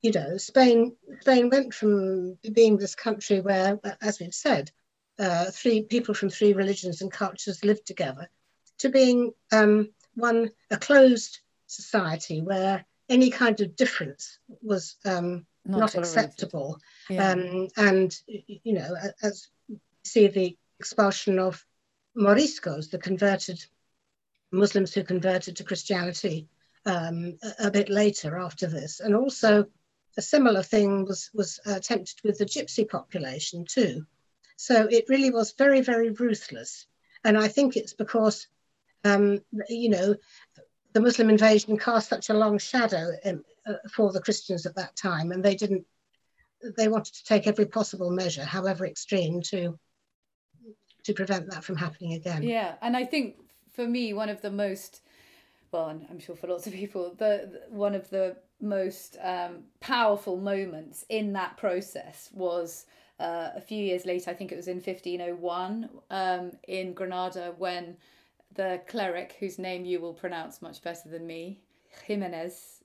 [0.03, 4.71] you know, Spain Spain went from being this country where, as we've said,
[5.19, 8.31] uh, three people from three religions and cultures lived together,
[8.79, 15.79] to being um, one a closed society where any kind of difference was um, not,
[15.79, 16.79] not acceptable.
[17.11, 17.33] Yeah.
[17.33, 21.65] Um, and you know, as we see the expulsion of
[22.17, 23.65] Moriscos, the converted
[24.53, 26.49] Muslims who converted to Christianity
[26.89, 29.67] um, a, a, bit later after this, and also
[30.17, 34.07] a similar thing was, was attempted with the gypsy population too.
[34.57, 36.87] So it really was very, very ruthless.
[37.25, 38.49] And I think it's because,
[39.05, 40.17] um, you know,
[40.95, 44.97] the Muslim invasion cast such a long shadow in, uh, for the Christians at that
[44.97, 45.85] time, and they didn't.
[46.77, 49.79] They wanted to take every possible measure, however extreme, to
[51.05, 52.43] to prevent that from happening again.
[52.43, 53.37] Yeah, and I think
[53.71, 55.03] for me, one of the most
[55.71, 59.65] well, and I'm sure for lots of people, the, the one of the most um,
[59.81, 62.87] powerful moments in that process was
[63.21, 64.31] uh, a few years later.
[64.31, 67.97] I think it was in 1501 um, in Granada when
[68.55, 71.61] the cleric, whose name you will pronounce much better than me,
[72.07, 72.83] Jimenez,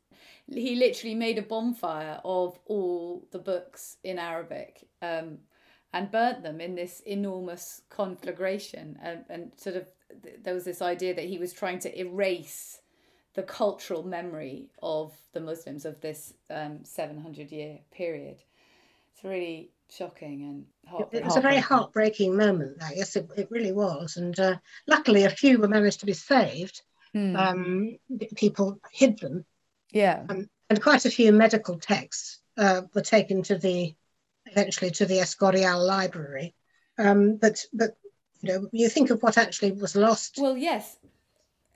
[0.48, 5.38] he literally made a bonfire of all the books in Arabic um,
[5.94, 8.98] and burnt them in this enormous conflagration.
[9.02, 9.88] And, and sort of,
[10.44, 12.80] there was this idea that he was trying to erase
[13.34, 18.38] the cultural memory of the Muslims of this um, 700 year period.
[19.14, 23.72] It's really shocking and it was a very heartbreaking moment that yes it, it really
[23.72, 24.18] was.
[24.18, 24.58] And uh,
[24.88, 26.82] luckily a few were managed to be saved.
[27.16, 27.38] Mm.
[27.38, 27.98] um,
[28.36, 29.46] people hid them.
[29.92, 30.24] Yeah.
[30.28, 33.94] Um, and quite a few medical texts uh, were taken to the
[34.48, 36.56] eventually to the escorial library.
[36.98, 37.92] Um, but but
[38.44, 40.98] you know you think of what actually was lost well yes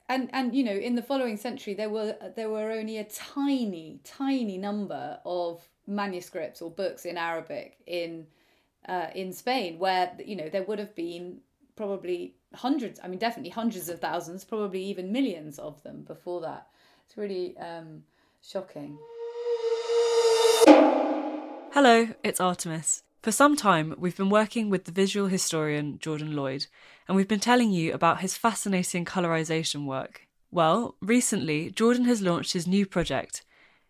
[0.09, 3.99] and and you know in the following century there were there were only a tiny
[4.03, 8.27] tiny number of manuscripts or books in Arabic in
[8.87, 11.39] uh, in Spain, where you know there would have been
[11.75, 12.99] probably hundreds.
[13.03, 16.67] I mean, definitely hundreds of thousands, probably even millions of them before that.
[17.05, 18.03] It's really um,
[18.41, 18.97] shocking.
[21.71, 23.03] Hello, it's Artemis.
[23.21, 26.67] For some time, we've been working with the visual historian Jordan Lloyd,
[27.07, 30.27] and we've been telling you about his fascinating colorization work.
[30.51, 33.43] Well, recently, Jordan has launched his new project,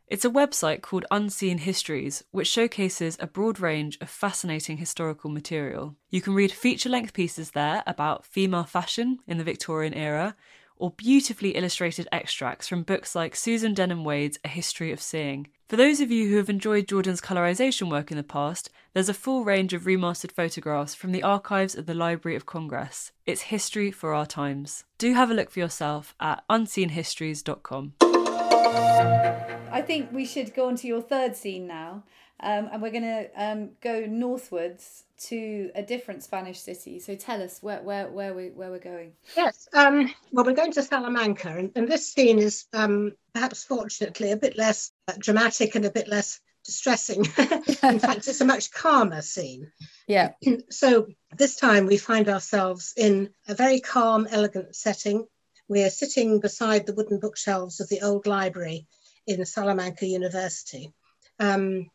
[0.08, 5.98] it's a website called Unseen Histories, which showcases a broad range of fascinating historical material.
[6.10, 10.38] You can read feature length pieces there about female fashion in the Victorian era,
[10.78, 15.48] or beautifully illustrated extracts from books like Susan Denham Wade's A History of Seeing.
[15.68, 19.14] For those of you who have enjoyed Jordan's colorization work in the past, there's a
[19.14, 23.12] full range of remastered photographs from the archives of the Library of Congress.
[23.26, 24.86] It's history for our times.
[24.98, 27.96] Do have a look for yourself at unseenhistories.com.
[28.00, 32.04] I think we should go on to your third scene now.
[32.40, 37.00] Um, and we're going to um, go northwards to a different Spanish city.
[37.00, 39.14] So tell us where where where we where we're going.
[39.36, 44.32] Yes, um, well, we're going to Salamanca, and, and this scene is um, perhaps fortunately
[44.32, 47.26] a bit less uh, dramatic and a bit less distressing.
[47.84, 49.72] In fact, it's a much calmer scene.
[50.08, 50.34] Yeah.
[50.70, 55.26] So this time we find ourselves in a very calm, elegant setting.
[55.68, 58.86] We're sitting beside the wooden bookshelves of the old library
[59.26, 60.94] in Salamanca University,
[61.40, 61.90] um,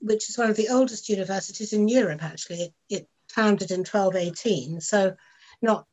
[0.00, 2.62] which is one of the oldest universities in Europe, actually.
[2.62, 5.16] It, it founded in 1218, so
[5.60, 5.86] not,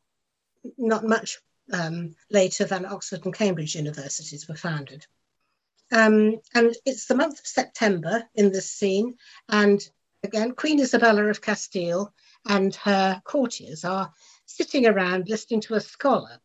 [0.78, 1.38] not much
[1.72, 5.06] um, later than Oxford and Cambridge universities were founded.
[5.92, 9.16] Um, and it's the month of September in this scene,
[9.48, 9.80] and
[10.24, 12.12] again, Queen Isabella of Castile
[12.48, 14.12] and her courtiers are
[14.46, 16.40] sitting around listening to a scholar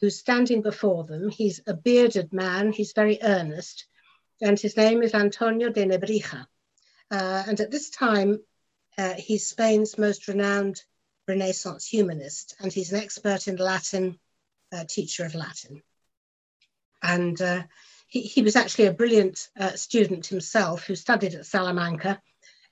[0.00, 1.28] who's standing before them.
[1.28, 3.86] He's a bearded man, he's very earnest,
[4.40, 6.46] and his name is Antonio de Nebrija.
[7.10, 8.40] Uh, and at this time,
[8.96, 10.82] uh, he's Spain's most renowned
[11.26, 14.18] Renaissance humanist, and he's an expert in Latin,
[14.72, 15.82] uh, teacher of Latin.
[17.02, 17.62] And uh,
[18.08, 22.20] he, he, was actually a brilliant uh, student himself who studied at Salamanca,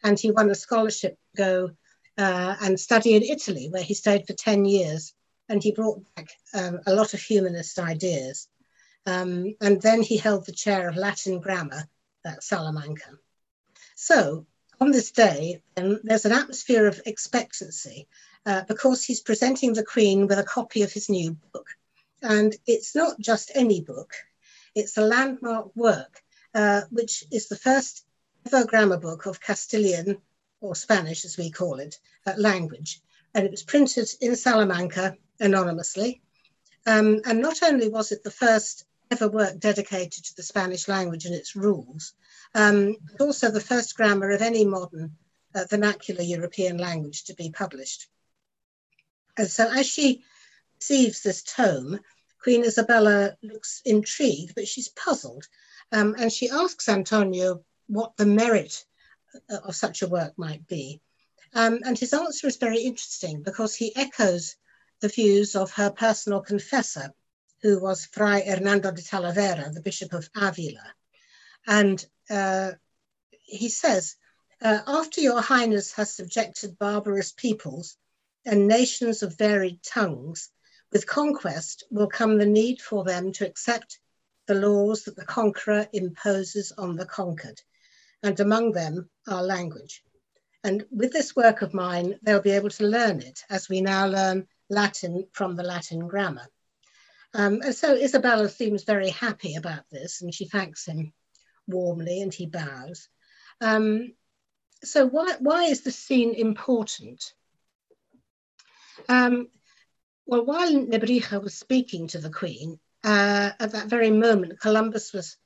[0.02, 1.70] and he won a scholarship to go
[2.18, 5.12] uh, and study in Italy, where he stayed for 10 years
[5.48, 8.48] and he brought back um, a lot of humanist ideas.
[9.06, 11.84] Um, and then he held the chair of Latin grammar
[12.24, 13.10] at Salamanca.
[13.96, 14.44] So
[14.78, 18.06] on this day, there's an atmosphere of expectancy
[18.44, 21.66] uh, because he's presenting the Queen with a copy of his new book.
[22.22, 24.12] And it's not just any book,
[24.74, 26.22] it's a landmark work,
[26.54, 28.04] uh, which is the first
[28.44, 30.18] ever grammar book of Castilian,
[30.60, 33.00] or Spanish as we call it, uh, language.
[33.34, 36.20] And it was printed in Salamanca anonymously.
[36.86, 41.24] Um, and not only was it the first ever work dedicated to the Spanish language
[41.24, 42.12] and its rules,
[42.56, 45.14] um, also the first grammar of any modern
[45.54, 48.08] uh, vernacular European language to be published.
[49.36, 50.24] And so as she
[50.80, 52.00] receives this tome,
[52.42, 55.44] Queen Isabella looks intrigued, but she's puzzled.
[55.92, 58.86] Um, and she asks Antonio what the merit
[59.50, 61.02] uh, of such a work might be.
[61.52, 64.56] Um, and his answer is very interesting because he echoes
[65.00, 67.12] the views of her personal confessor,
[67.60, 70.94] who was Fray Hernando de Talavera, the Bishop of Avila.
[71.66, 72.72] And uh,
[73.30, 74.16] he says,
[74.62, 77.96] uh, after your highness has subjected barbarous peoples
[78.44, 80.50] and nations of varied tongues
[80.92, 83.98] With conquest will come the need for them to accept
[84.46, 87.60] the laws that the conqueror imposes on the conquered,
[88.22, 90.04] and among them our language.
[90.62, 94.06] And with this work of mine, they'll be able to learn it as we now
[94.06, 96.48] learn Latin from the Latin grammar.
[97.34, 101.12] Um, and so Isabella seems very happy about this and she thanks him
[101.66, 103.08] warmly and he bows.
[103.60, 104.14] Um,
[104.84, 107.32] so why, why is the scene important?
[109.08, 109.48] Um,
[110.26, 115.36] well, while Nebrija was speaking to the Queen, uh, at that very moment, Columbus was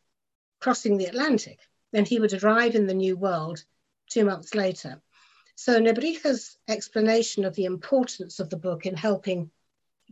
[0.60, 1.58] crossing the Atlantic
[1.92, 3.62] and he would arrive in the New World
[4.10, 5.02] two months later.
[5.56, 9.50] So Nebrija's explanation of the importance of the book in helping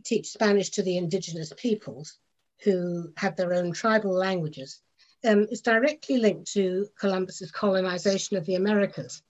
[0.03, 2.17] teach Spanish to the indigenous peoples
[2.63, 4.79] who had their own tribal languages
[5.25, 9.21] um, is directly linked to Columbus's colonization of the Americas.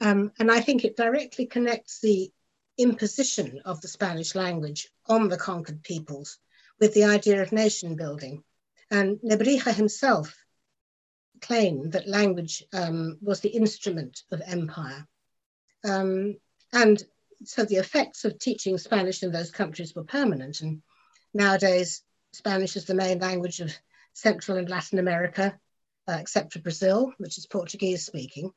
[0.00, 2.30] Um, and I think it directly connects the
[2.76, 6.38] imposition of the Spanish language on the conquered peoples
[6.80, 8.44] with the idea of nation building.
[8.90, 10.34] And Nebrija himself
[11.40, 15.06] claimed that language um, was the instrument of empire.
[15.84, 16.36] Um,
[16.72, 17.02] and
[17.44, 20.60] so the effects of teaching Spanish in those countries were permanent.
[20.60, 20.82] And
[21.34, 22.02] nowadays,
[22.32, 23.72] Spanish is the main language of
[24.14, 25.58] Central and Latin America,
[26.08, 28.52] uh, except for Brazil, which is Portuguese speaking.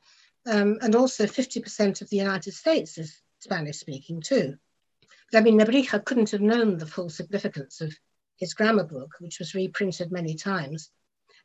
[0.46, 4.56] Um, and also 50% of the United States is Spanish speaking too.
[5.30, 7.94] But I mean, Nebrija couldn't have known the full significance of
[8.36, 10.90] his grammar book, which was reprinted many times.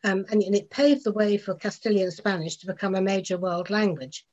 [0.03, 3.69] Um, and, and, it paved the way for Castilian Spanish to become a major world
[3.69, 4.25] language.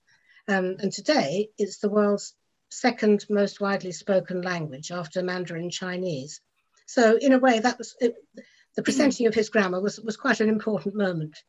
[0.46, 2.34] Um, and today, it's the world's
[2.70, 6.40] second most widely spoken language after Mandarin Chinese.
[6.86, 8.14] So, in a way, that was it,
[8.76, 11.42] the presenting of his grammar was, was quite an important moment.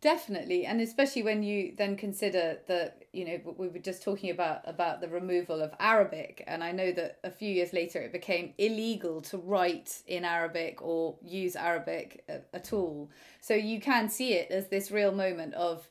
[0.00, 4.60] Definitely, and especially when you then consider that you know we were just talking about
[4.64, 8.54] about the removal of Arabic, and I know that a few years later it became
[8.58, 13.10] illegal to write in Arabic or use Arabic uh, at all.
[13.40, 15.88] So you can see it as this real moment of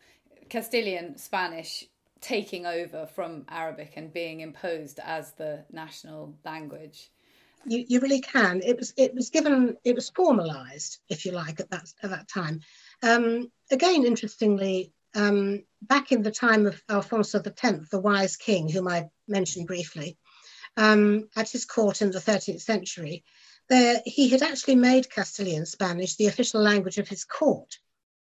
[0.48, 1.84] Castilian Spanish
[2.22, 7.12] taking over from Arabic and being imposed as the national language
[7.68, 8.62] you, you really can.
[8.64, 12.28] It was it was given it was formalized, if you like, at that at that
[12.28, 12.62] time.
[13.04, 18.88] Um, again, interestingly, um, back in the time of Alfonso X, the wise king, whom
[18.88, 20.18] I mentioned briefly,
[20.78, 23.24] um, at his court in the 13th century,
[23.70, 27.78] there he had actually made Castilian Spanish the official language of his court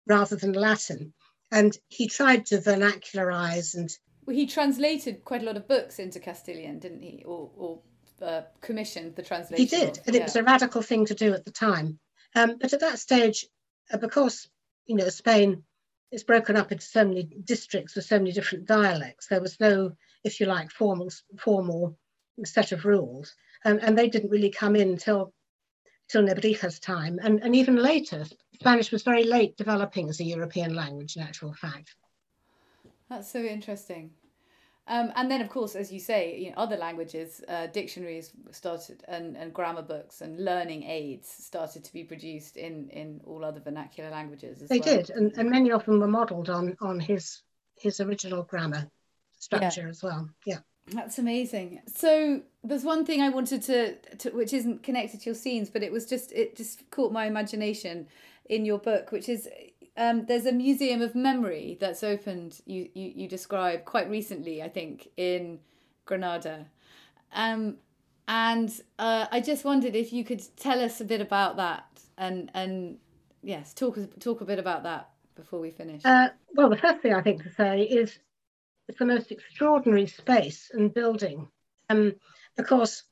[0.07, 1.13] rather than Latin,
[1.51, 3.89] and he tried to vernacularize and.
[4.25, 7.23] Well, he translated quite a lot of books into Castilian, didn't he?
[7.27, 7.81] Or, or
[8.21, 9.63] uh, commissioned the translation.
[9.63, 10.21] He did, and yeah.
[10.21, 11.99] it was a radical thing to do at the time.
[12.35, 13.47] Um, but at that stage,
[13.91, 14.49] uh, because
[14.85, 15.63] you know Spain
[16.11, 19.91] is broken up into so many districts with so many different dialects, there was no,
[20.23, 21.97] if you like, formal formal
[22.43, 25.33] set of rules, um, and they didn't really come in until
[26.07, 28.25] till Nebrija's time, and, and even later.
[28.53, 31.95] Spanish was very late developing as a European language, in actual fact.
[33.09, 34.11] That's so interesting.
[34.87, 39.03] Um, and then, of course, as you say, you know, other languages, uh, dictionaries started,
[39.07, 43.59] and, and grammar books and learning aids started to be produced in, in all other
[43.59, 44.59] vernacular languages.
[44.69, 44.97] they well.
[44.97, 47.41] did, and, and many of them were modelled on on his
[47.77, 48.89] his original grammar
[49.37, 49.89] structure yeah.
[49.89, 50.29] as well.
[50.45, 50.59] Yeah.
[50.87, 51.81] That's amazing.
[51.87, 55.81] So there's one thing I wanted to, to, which isn't connected to your scenes, but
[55.81, 58.07] it was just it just caught my imagination
[58.45, 59.49] in your book, which is
[59.97, 62.61] um, there's a museum of memory that's opened.
[62.65, 65.59] You, you you describe quite recently, I think, in
[66.05, 66.65] Granada,
[67.33, 67.77] um,
[68.27, 71.85] and uh, I just wondered if you could tell us a bit about that
[72.17, 72.97] and and
[73.43, 76.01] yes, talk talk a bit about that before we finish.
[76.05, 78.17] Uh, well, the first thing I think to say is
[78.87, 81.47] it's the most extraordinary space and building.
[81.89, 82.13] Um,
[82.57, 83.03] of course,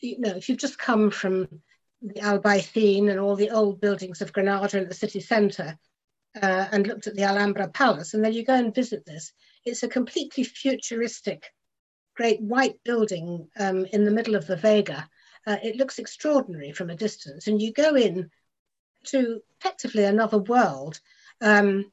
[0.00, 1.48] you know, if you've just come from
[2.02, 5.78] the Albaicín and all the old buildings of Granada in the city centre
[6.40, 8.14] uh, and looked at the Alhambra Palace.
[8.14, 9.32] And then you go and visit this.
[9.64, 11.44] It's a completely futuristic,
[12.16, 15.08] great white building um, in the middle of the Vega.
[15.46, 17.46] Uh, it looks extraordinary from a distance.
[17.46, 18.30] And you go in
[19.06, 21.00] to effectively another world.
[21.40, 21.90] Um,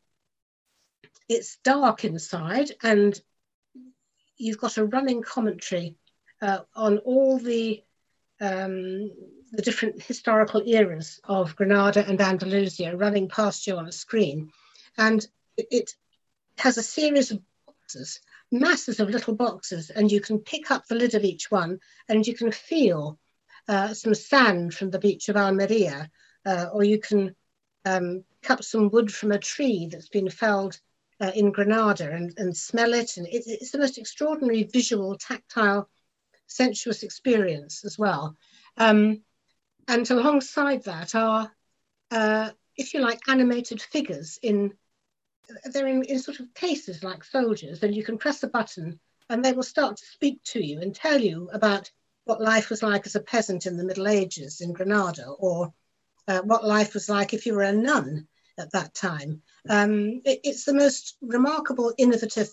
[1.29, 3.19] it's dark inside, and
[4.37, 5.95] you've got a running commentary
[6.41, 7.83] uh, on all the
[8.39, 9.11] um,
[9.51, 14.51] the different historical eras of Granada and Andalusia running past you on a screen.
[14.97, 15.25] And
[15.57, 15.95] it
[16.57, 18.19] has a series of boxes,
[18.51, 21.79] masses of little boxes, and you can pick up the lid of each one
[22.09, 23.19] and you can feel
[23.67, 26.09] uh, some sand from the beach of Almeria,
[26.45, 27.35] uh, or you can
[27.85, 30.79] um, cut some wood from a tree that's been felled
[31.19, 33.17] uh, in Granada and, and smell it.
[33.17, 35.89] And it, it's the most extraordinary visual, tactile
[36.47, 38.37] sensuous experience as well.
[38.77, 39.21] Um,
[39.87, 41.51] and alongside that are,
[42.11, 44.73] uh, if you like, animated figures in,
[45.65, 49.43] they're in, in sort of cases like soldiers, and you can press a button and
[49.43, 51.91] they will start to speak to you and tell you about
[52.25, 55.73] what life was like as a peasant in the Middle Ages in Granada, or
[56.27, 58.27] uh, what life was like if you were a nun
[58.57, 59.41] at that time.
[59.69, 62.51] Um, it, it's the most remarkable, innovative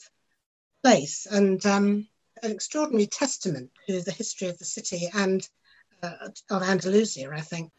[0.82, 2.06] place and um,
[2.42, 5.48] an extraordinary testament to the history of the city and
[6.50, 7.72] of Andalusia, I think.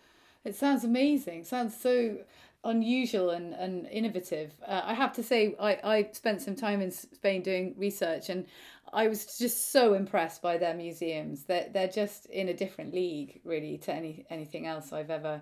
[0.44, 1.44] It sounds amazing.
[1.44, 2.18] Sounds so
[2.64, 4.52] unusual and, and innovative.
[4.66, 8.46] Uh, I have to say, I, I spent some time in Spain doing research and
[8.94, 11.44] I was just so impressed by their museums.
[11.44, 15.42] They're, they're just in a different league, really, to any anything else I've ever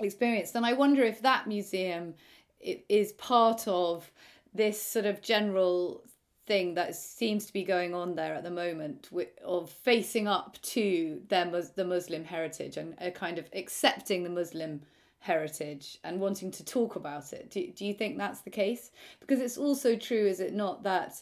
[0.00, 0.56] experienced.
[0.56, 2.14] And I wonder if that museum
[2.60, 4.10] is part of
[4.52, 6.02] this sort of general
[6.50, 9.08] thing that seems to be going on there at the moment
[9.44, 11.46] of facing up to their
[11.76, 14.72] the Muslim heritage and a kind of accepting the Muslim
[15.20, 17.50] heritage and wanting to talk about it.
[17.50, 18.90] Do, do you think that's the case?
[19.20, 21.12] Because it's also true, is it not, that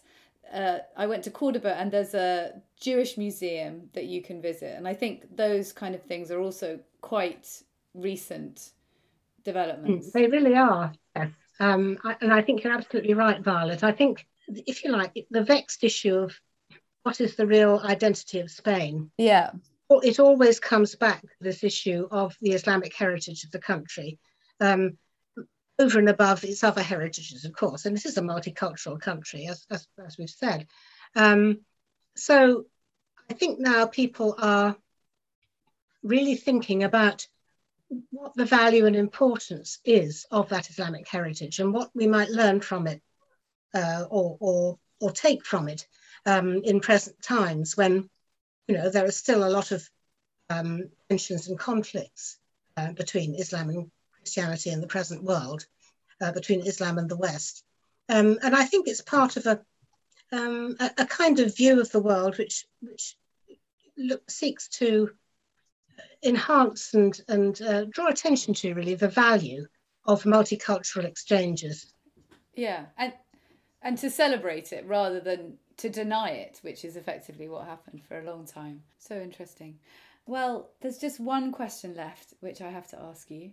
[0.60, 4.76] uh, I went to Cordoba and there's a Jewish museum that you can visit.
[4.78, 7.62] And I think those kind of things are also quite
[7.92, 8.70] recent
[9.44, 10.10] developments.
[10.10, 10.90] They really are.
[11.60, 13.82] Um, I, and I think you're absolutely right, Violet.
[13.82, 16.38] I think, if you like, the vexed issue of
[17.02, 19.10] what is the real identity of Spain.
[19.18, 19.52] Yeah.
[19.90, 24.18] It always comes back to this issue of the Islamic heritage of the country,
[24.60, 24.98] um,
[25.78, 27.86] over and above its other heritages, of course.
[27.86, 30.66] And this is a multicultural country, as, as, as we've said.
[31.14, 31.60] Um,
[32.16, 32.66] so
[33.30, 34.76] I think now people are
[36.02, 37.26] really thinking about
[38.10, 42.60] what the value and importance is of that Islamic heritage and what we might learn
[42.60, 43.00] from it
[43.74, 45.86] uh, or, or, or take from it
[46.26, 48.08] um, in present times when
[48.66, 49.88] you know there are still a lot of
[50.50, 52.38] um, tensions and conflicts
[52.76, 55.66] uh, between Islam and Christianity in the present world,
[56.20, 57.64] uh, between Islam and the West.
[58.08, 59.60] Um, and I think it's part of a,
[60.32, 63.16] um, a, a, kind of view of the world which, which
[63.96, 65.10] look, seeks to
[66.22, 69.66] enhance and, and uh, draw attention to really the value
[70.04, 71.92] of multicultural exchanges.
[72.54, 73.12] Yeah, and
[73.82, 78.18] and to celebrate it rather than to deny it, which is effectively what happened for
[78.18, 78.82] a long time.
[78.98, 79.78] So interesting.
[80.26, 83.52] Well, there's just one question left, which I have to ask you.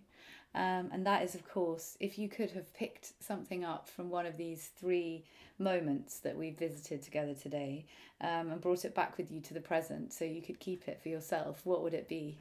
[0.54, 4.26] Um, and that is, of course, if you could have picked something up from one
[4.26, 5.24] of these three
[5.58, 7.84] moments that we visited together today
[8.20, 11.00] um, and brought it back with you to the present so you could keep it
[11.02, 12.38] for yourself, what would it be?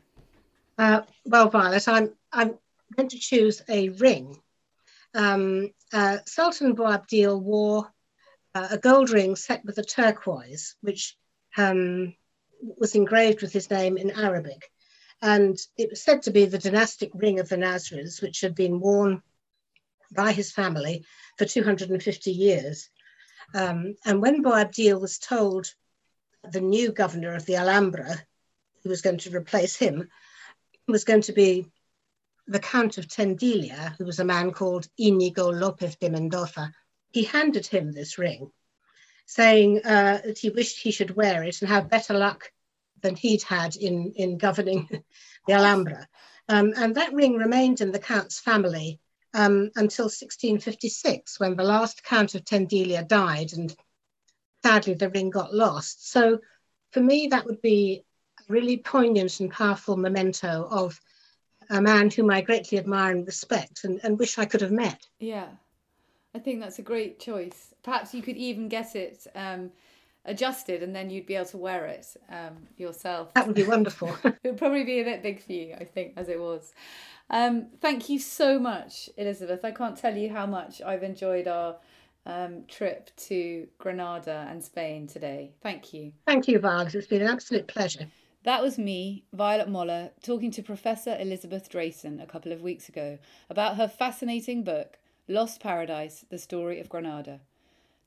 [0.78, 2.56] Uh, well, Violet, I'm, I'm
[2.96, 4.38] going to choose a ring.
[5.16, 7.92] Um, uh, Sultan Boabdil wore
[8.54, 11.18] uh, a gold ring set with a turquoise, which
[11.58, 12.14] um,
[12.62, 14.70] was engraved with his name in Arabic.
[15.22, 18.80] And it was said to be the dynastic ring of the Nasrids, which had been
[18.82, 19.22] worn
[20.14, 21.06] by his family
[21.38, 22.90] for 250 years.
[23.54, 25.74] Um, and when Boabdil was told
[26.44, 28.22] the new governor of the Alhambra,
[28.84, 30.10] who was going to replace him,
[30.88, 31.72] was going to be
[32.48, 36.72] the Count of Tendilla, who was a man called Inigo Lopez de Mendoza.
[37.12, 38.52] He handed him this ring,
[39.26, 42.52] saying uh, that he wished he should wear it and have better luck
[43.02, 44.88] than he'd had in, in governing
[45.48, 46.08] the Alhambra.
[46.48, 49.00] Um, and that ring remained in the Count's family
[49.34, 53.76] um, until 1656, when the last Count of Tendilla died, and
[54.64, 56.12] sadly the ring got lost.
[56.12, 56.40] So
[56.92, 58.06] for me, that would be
[58.40, 61.00] a really poignant and powerful memento of
[61.70, 65.08] a man whom I greatly admire and respect and, and wish I could have met.
[65.20, 65.48] Yeah,
[66.34, 67.74] I think that's a great choice.
[67.84, 69.72] Perhaps you could even get it um,
[70.26, 73.34] adjusted and then you'd be able to wear it um, yourself.
[73.34, 74.16] That would be wonderful.
[74.24, 76.74] it would probably be a bit big for you, I think, as it was.
[77.30, 79.64] Um, thank you so much, Elizabeth.
[79.64, 81.78] I can't tell you how much I've enjoyed our
[82.26, 85.52] um, trip to Granada and Spain today.
[85.62, 86.12] Thank you.
[86.26, 86.96] Thank you, Vargs.
[86.96, 88.08] It's been an absolute pleasure.
[88.46, 93.18] That was me, Violet Moller, talking to Professor Elizabeth Drayson a couple of weeks ago
[93.50, 97.40] about her fascinating book, Lost Paradise The Story of Granada,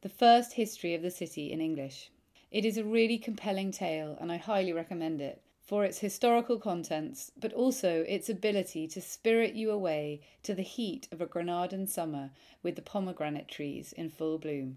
[0.01, 2.13] the first history of the city in English.
[2.53, 7.33] It is a really compelling tale, and I highly recommend it for its historical contents,
[7.37, 12.31] but also its ability to spirit you away to the heat of a Granadan summer
[12.63, 14.77] with the pomegranate trees in full bloom.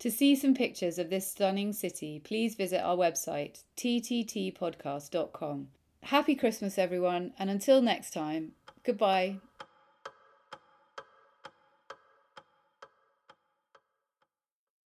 [0.00, 5.68] To see some pictures of this stunning city, please visit our website, tttpodcast.com.
[6.04, 9.36] Happy Christmas, everyone, and until next time, goodbye.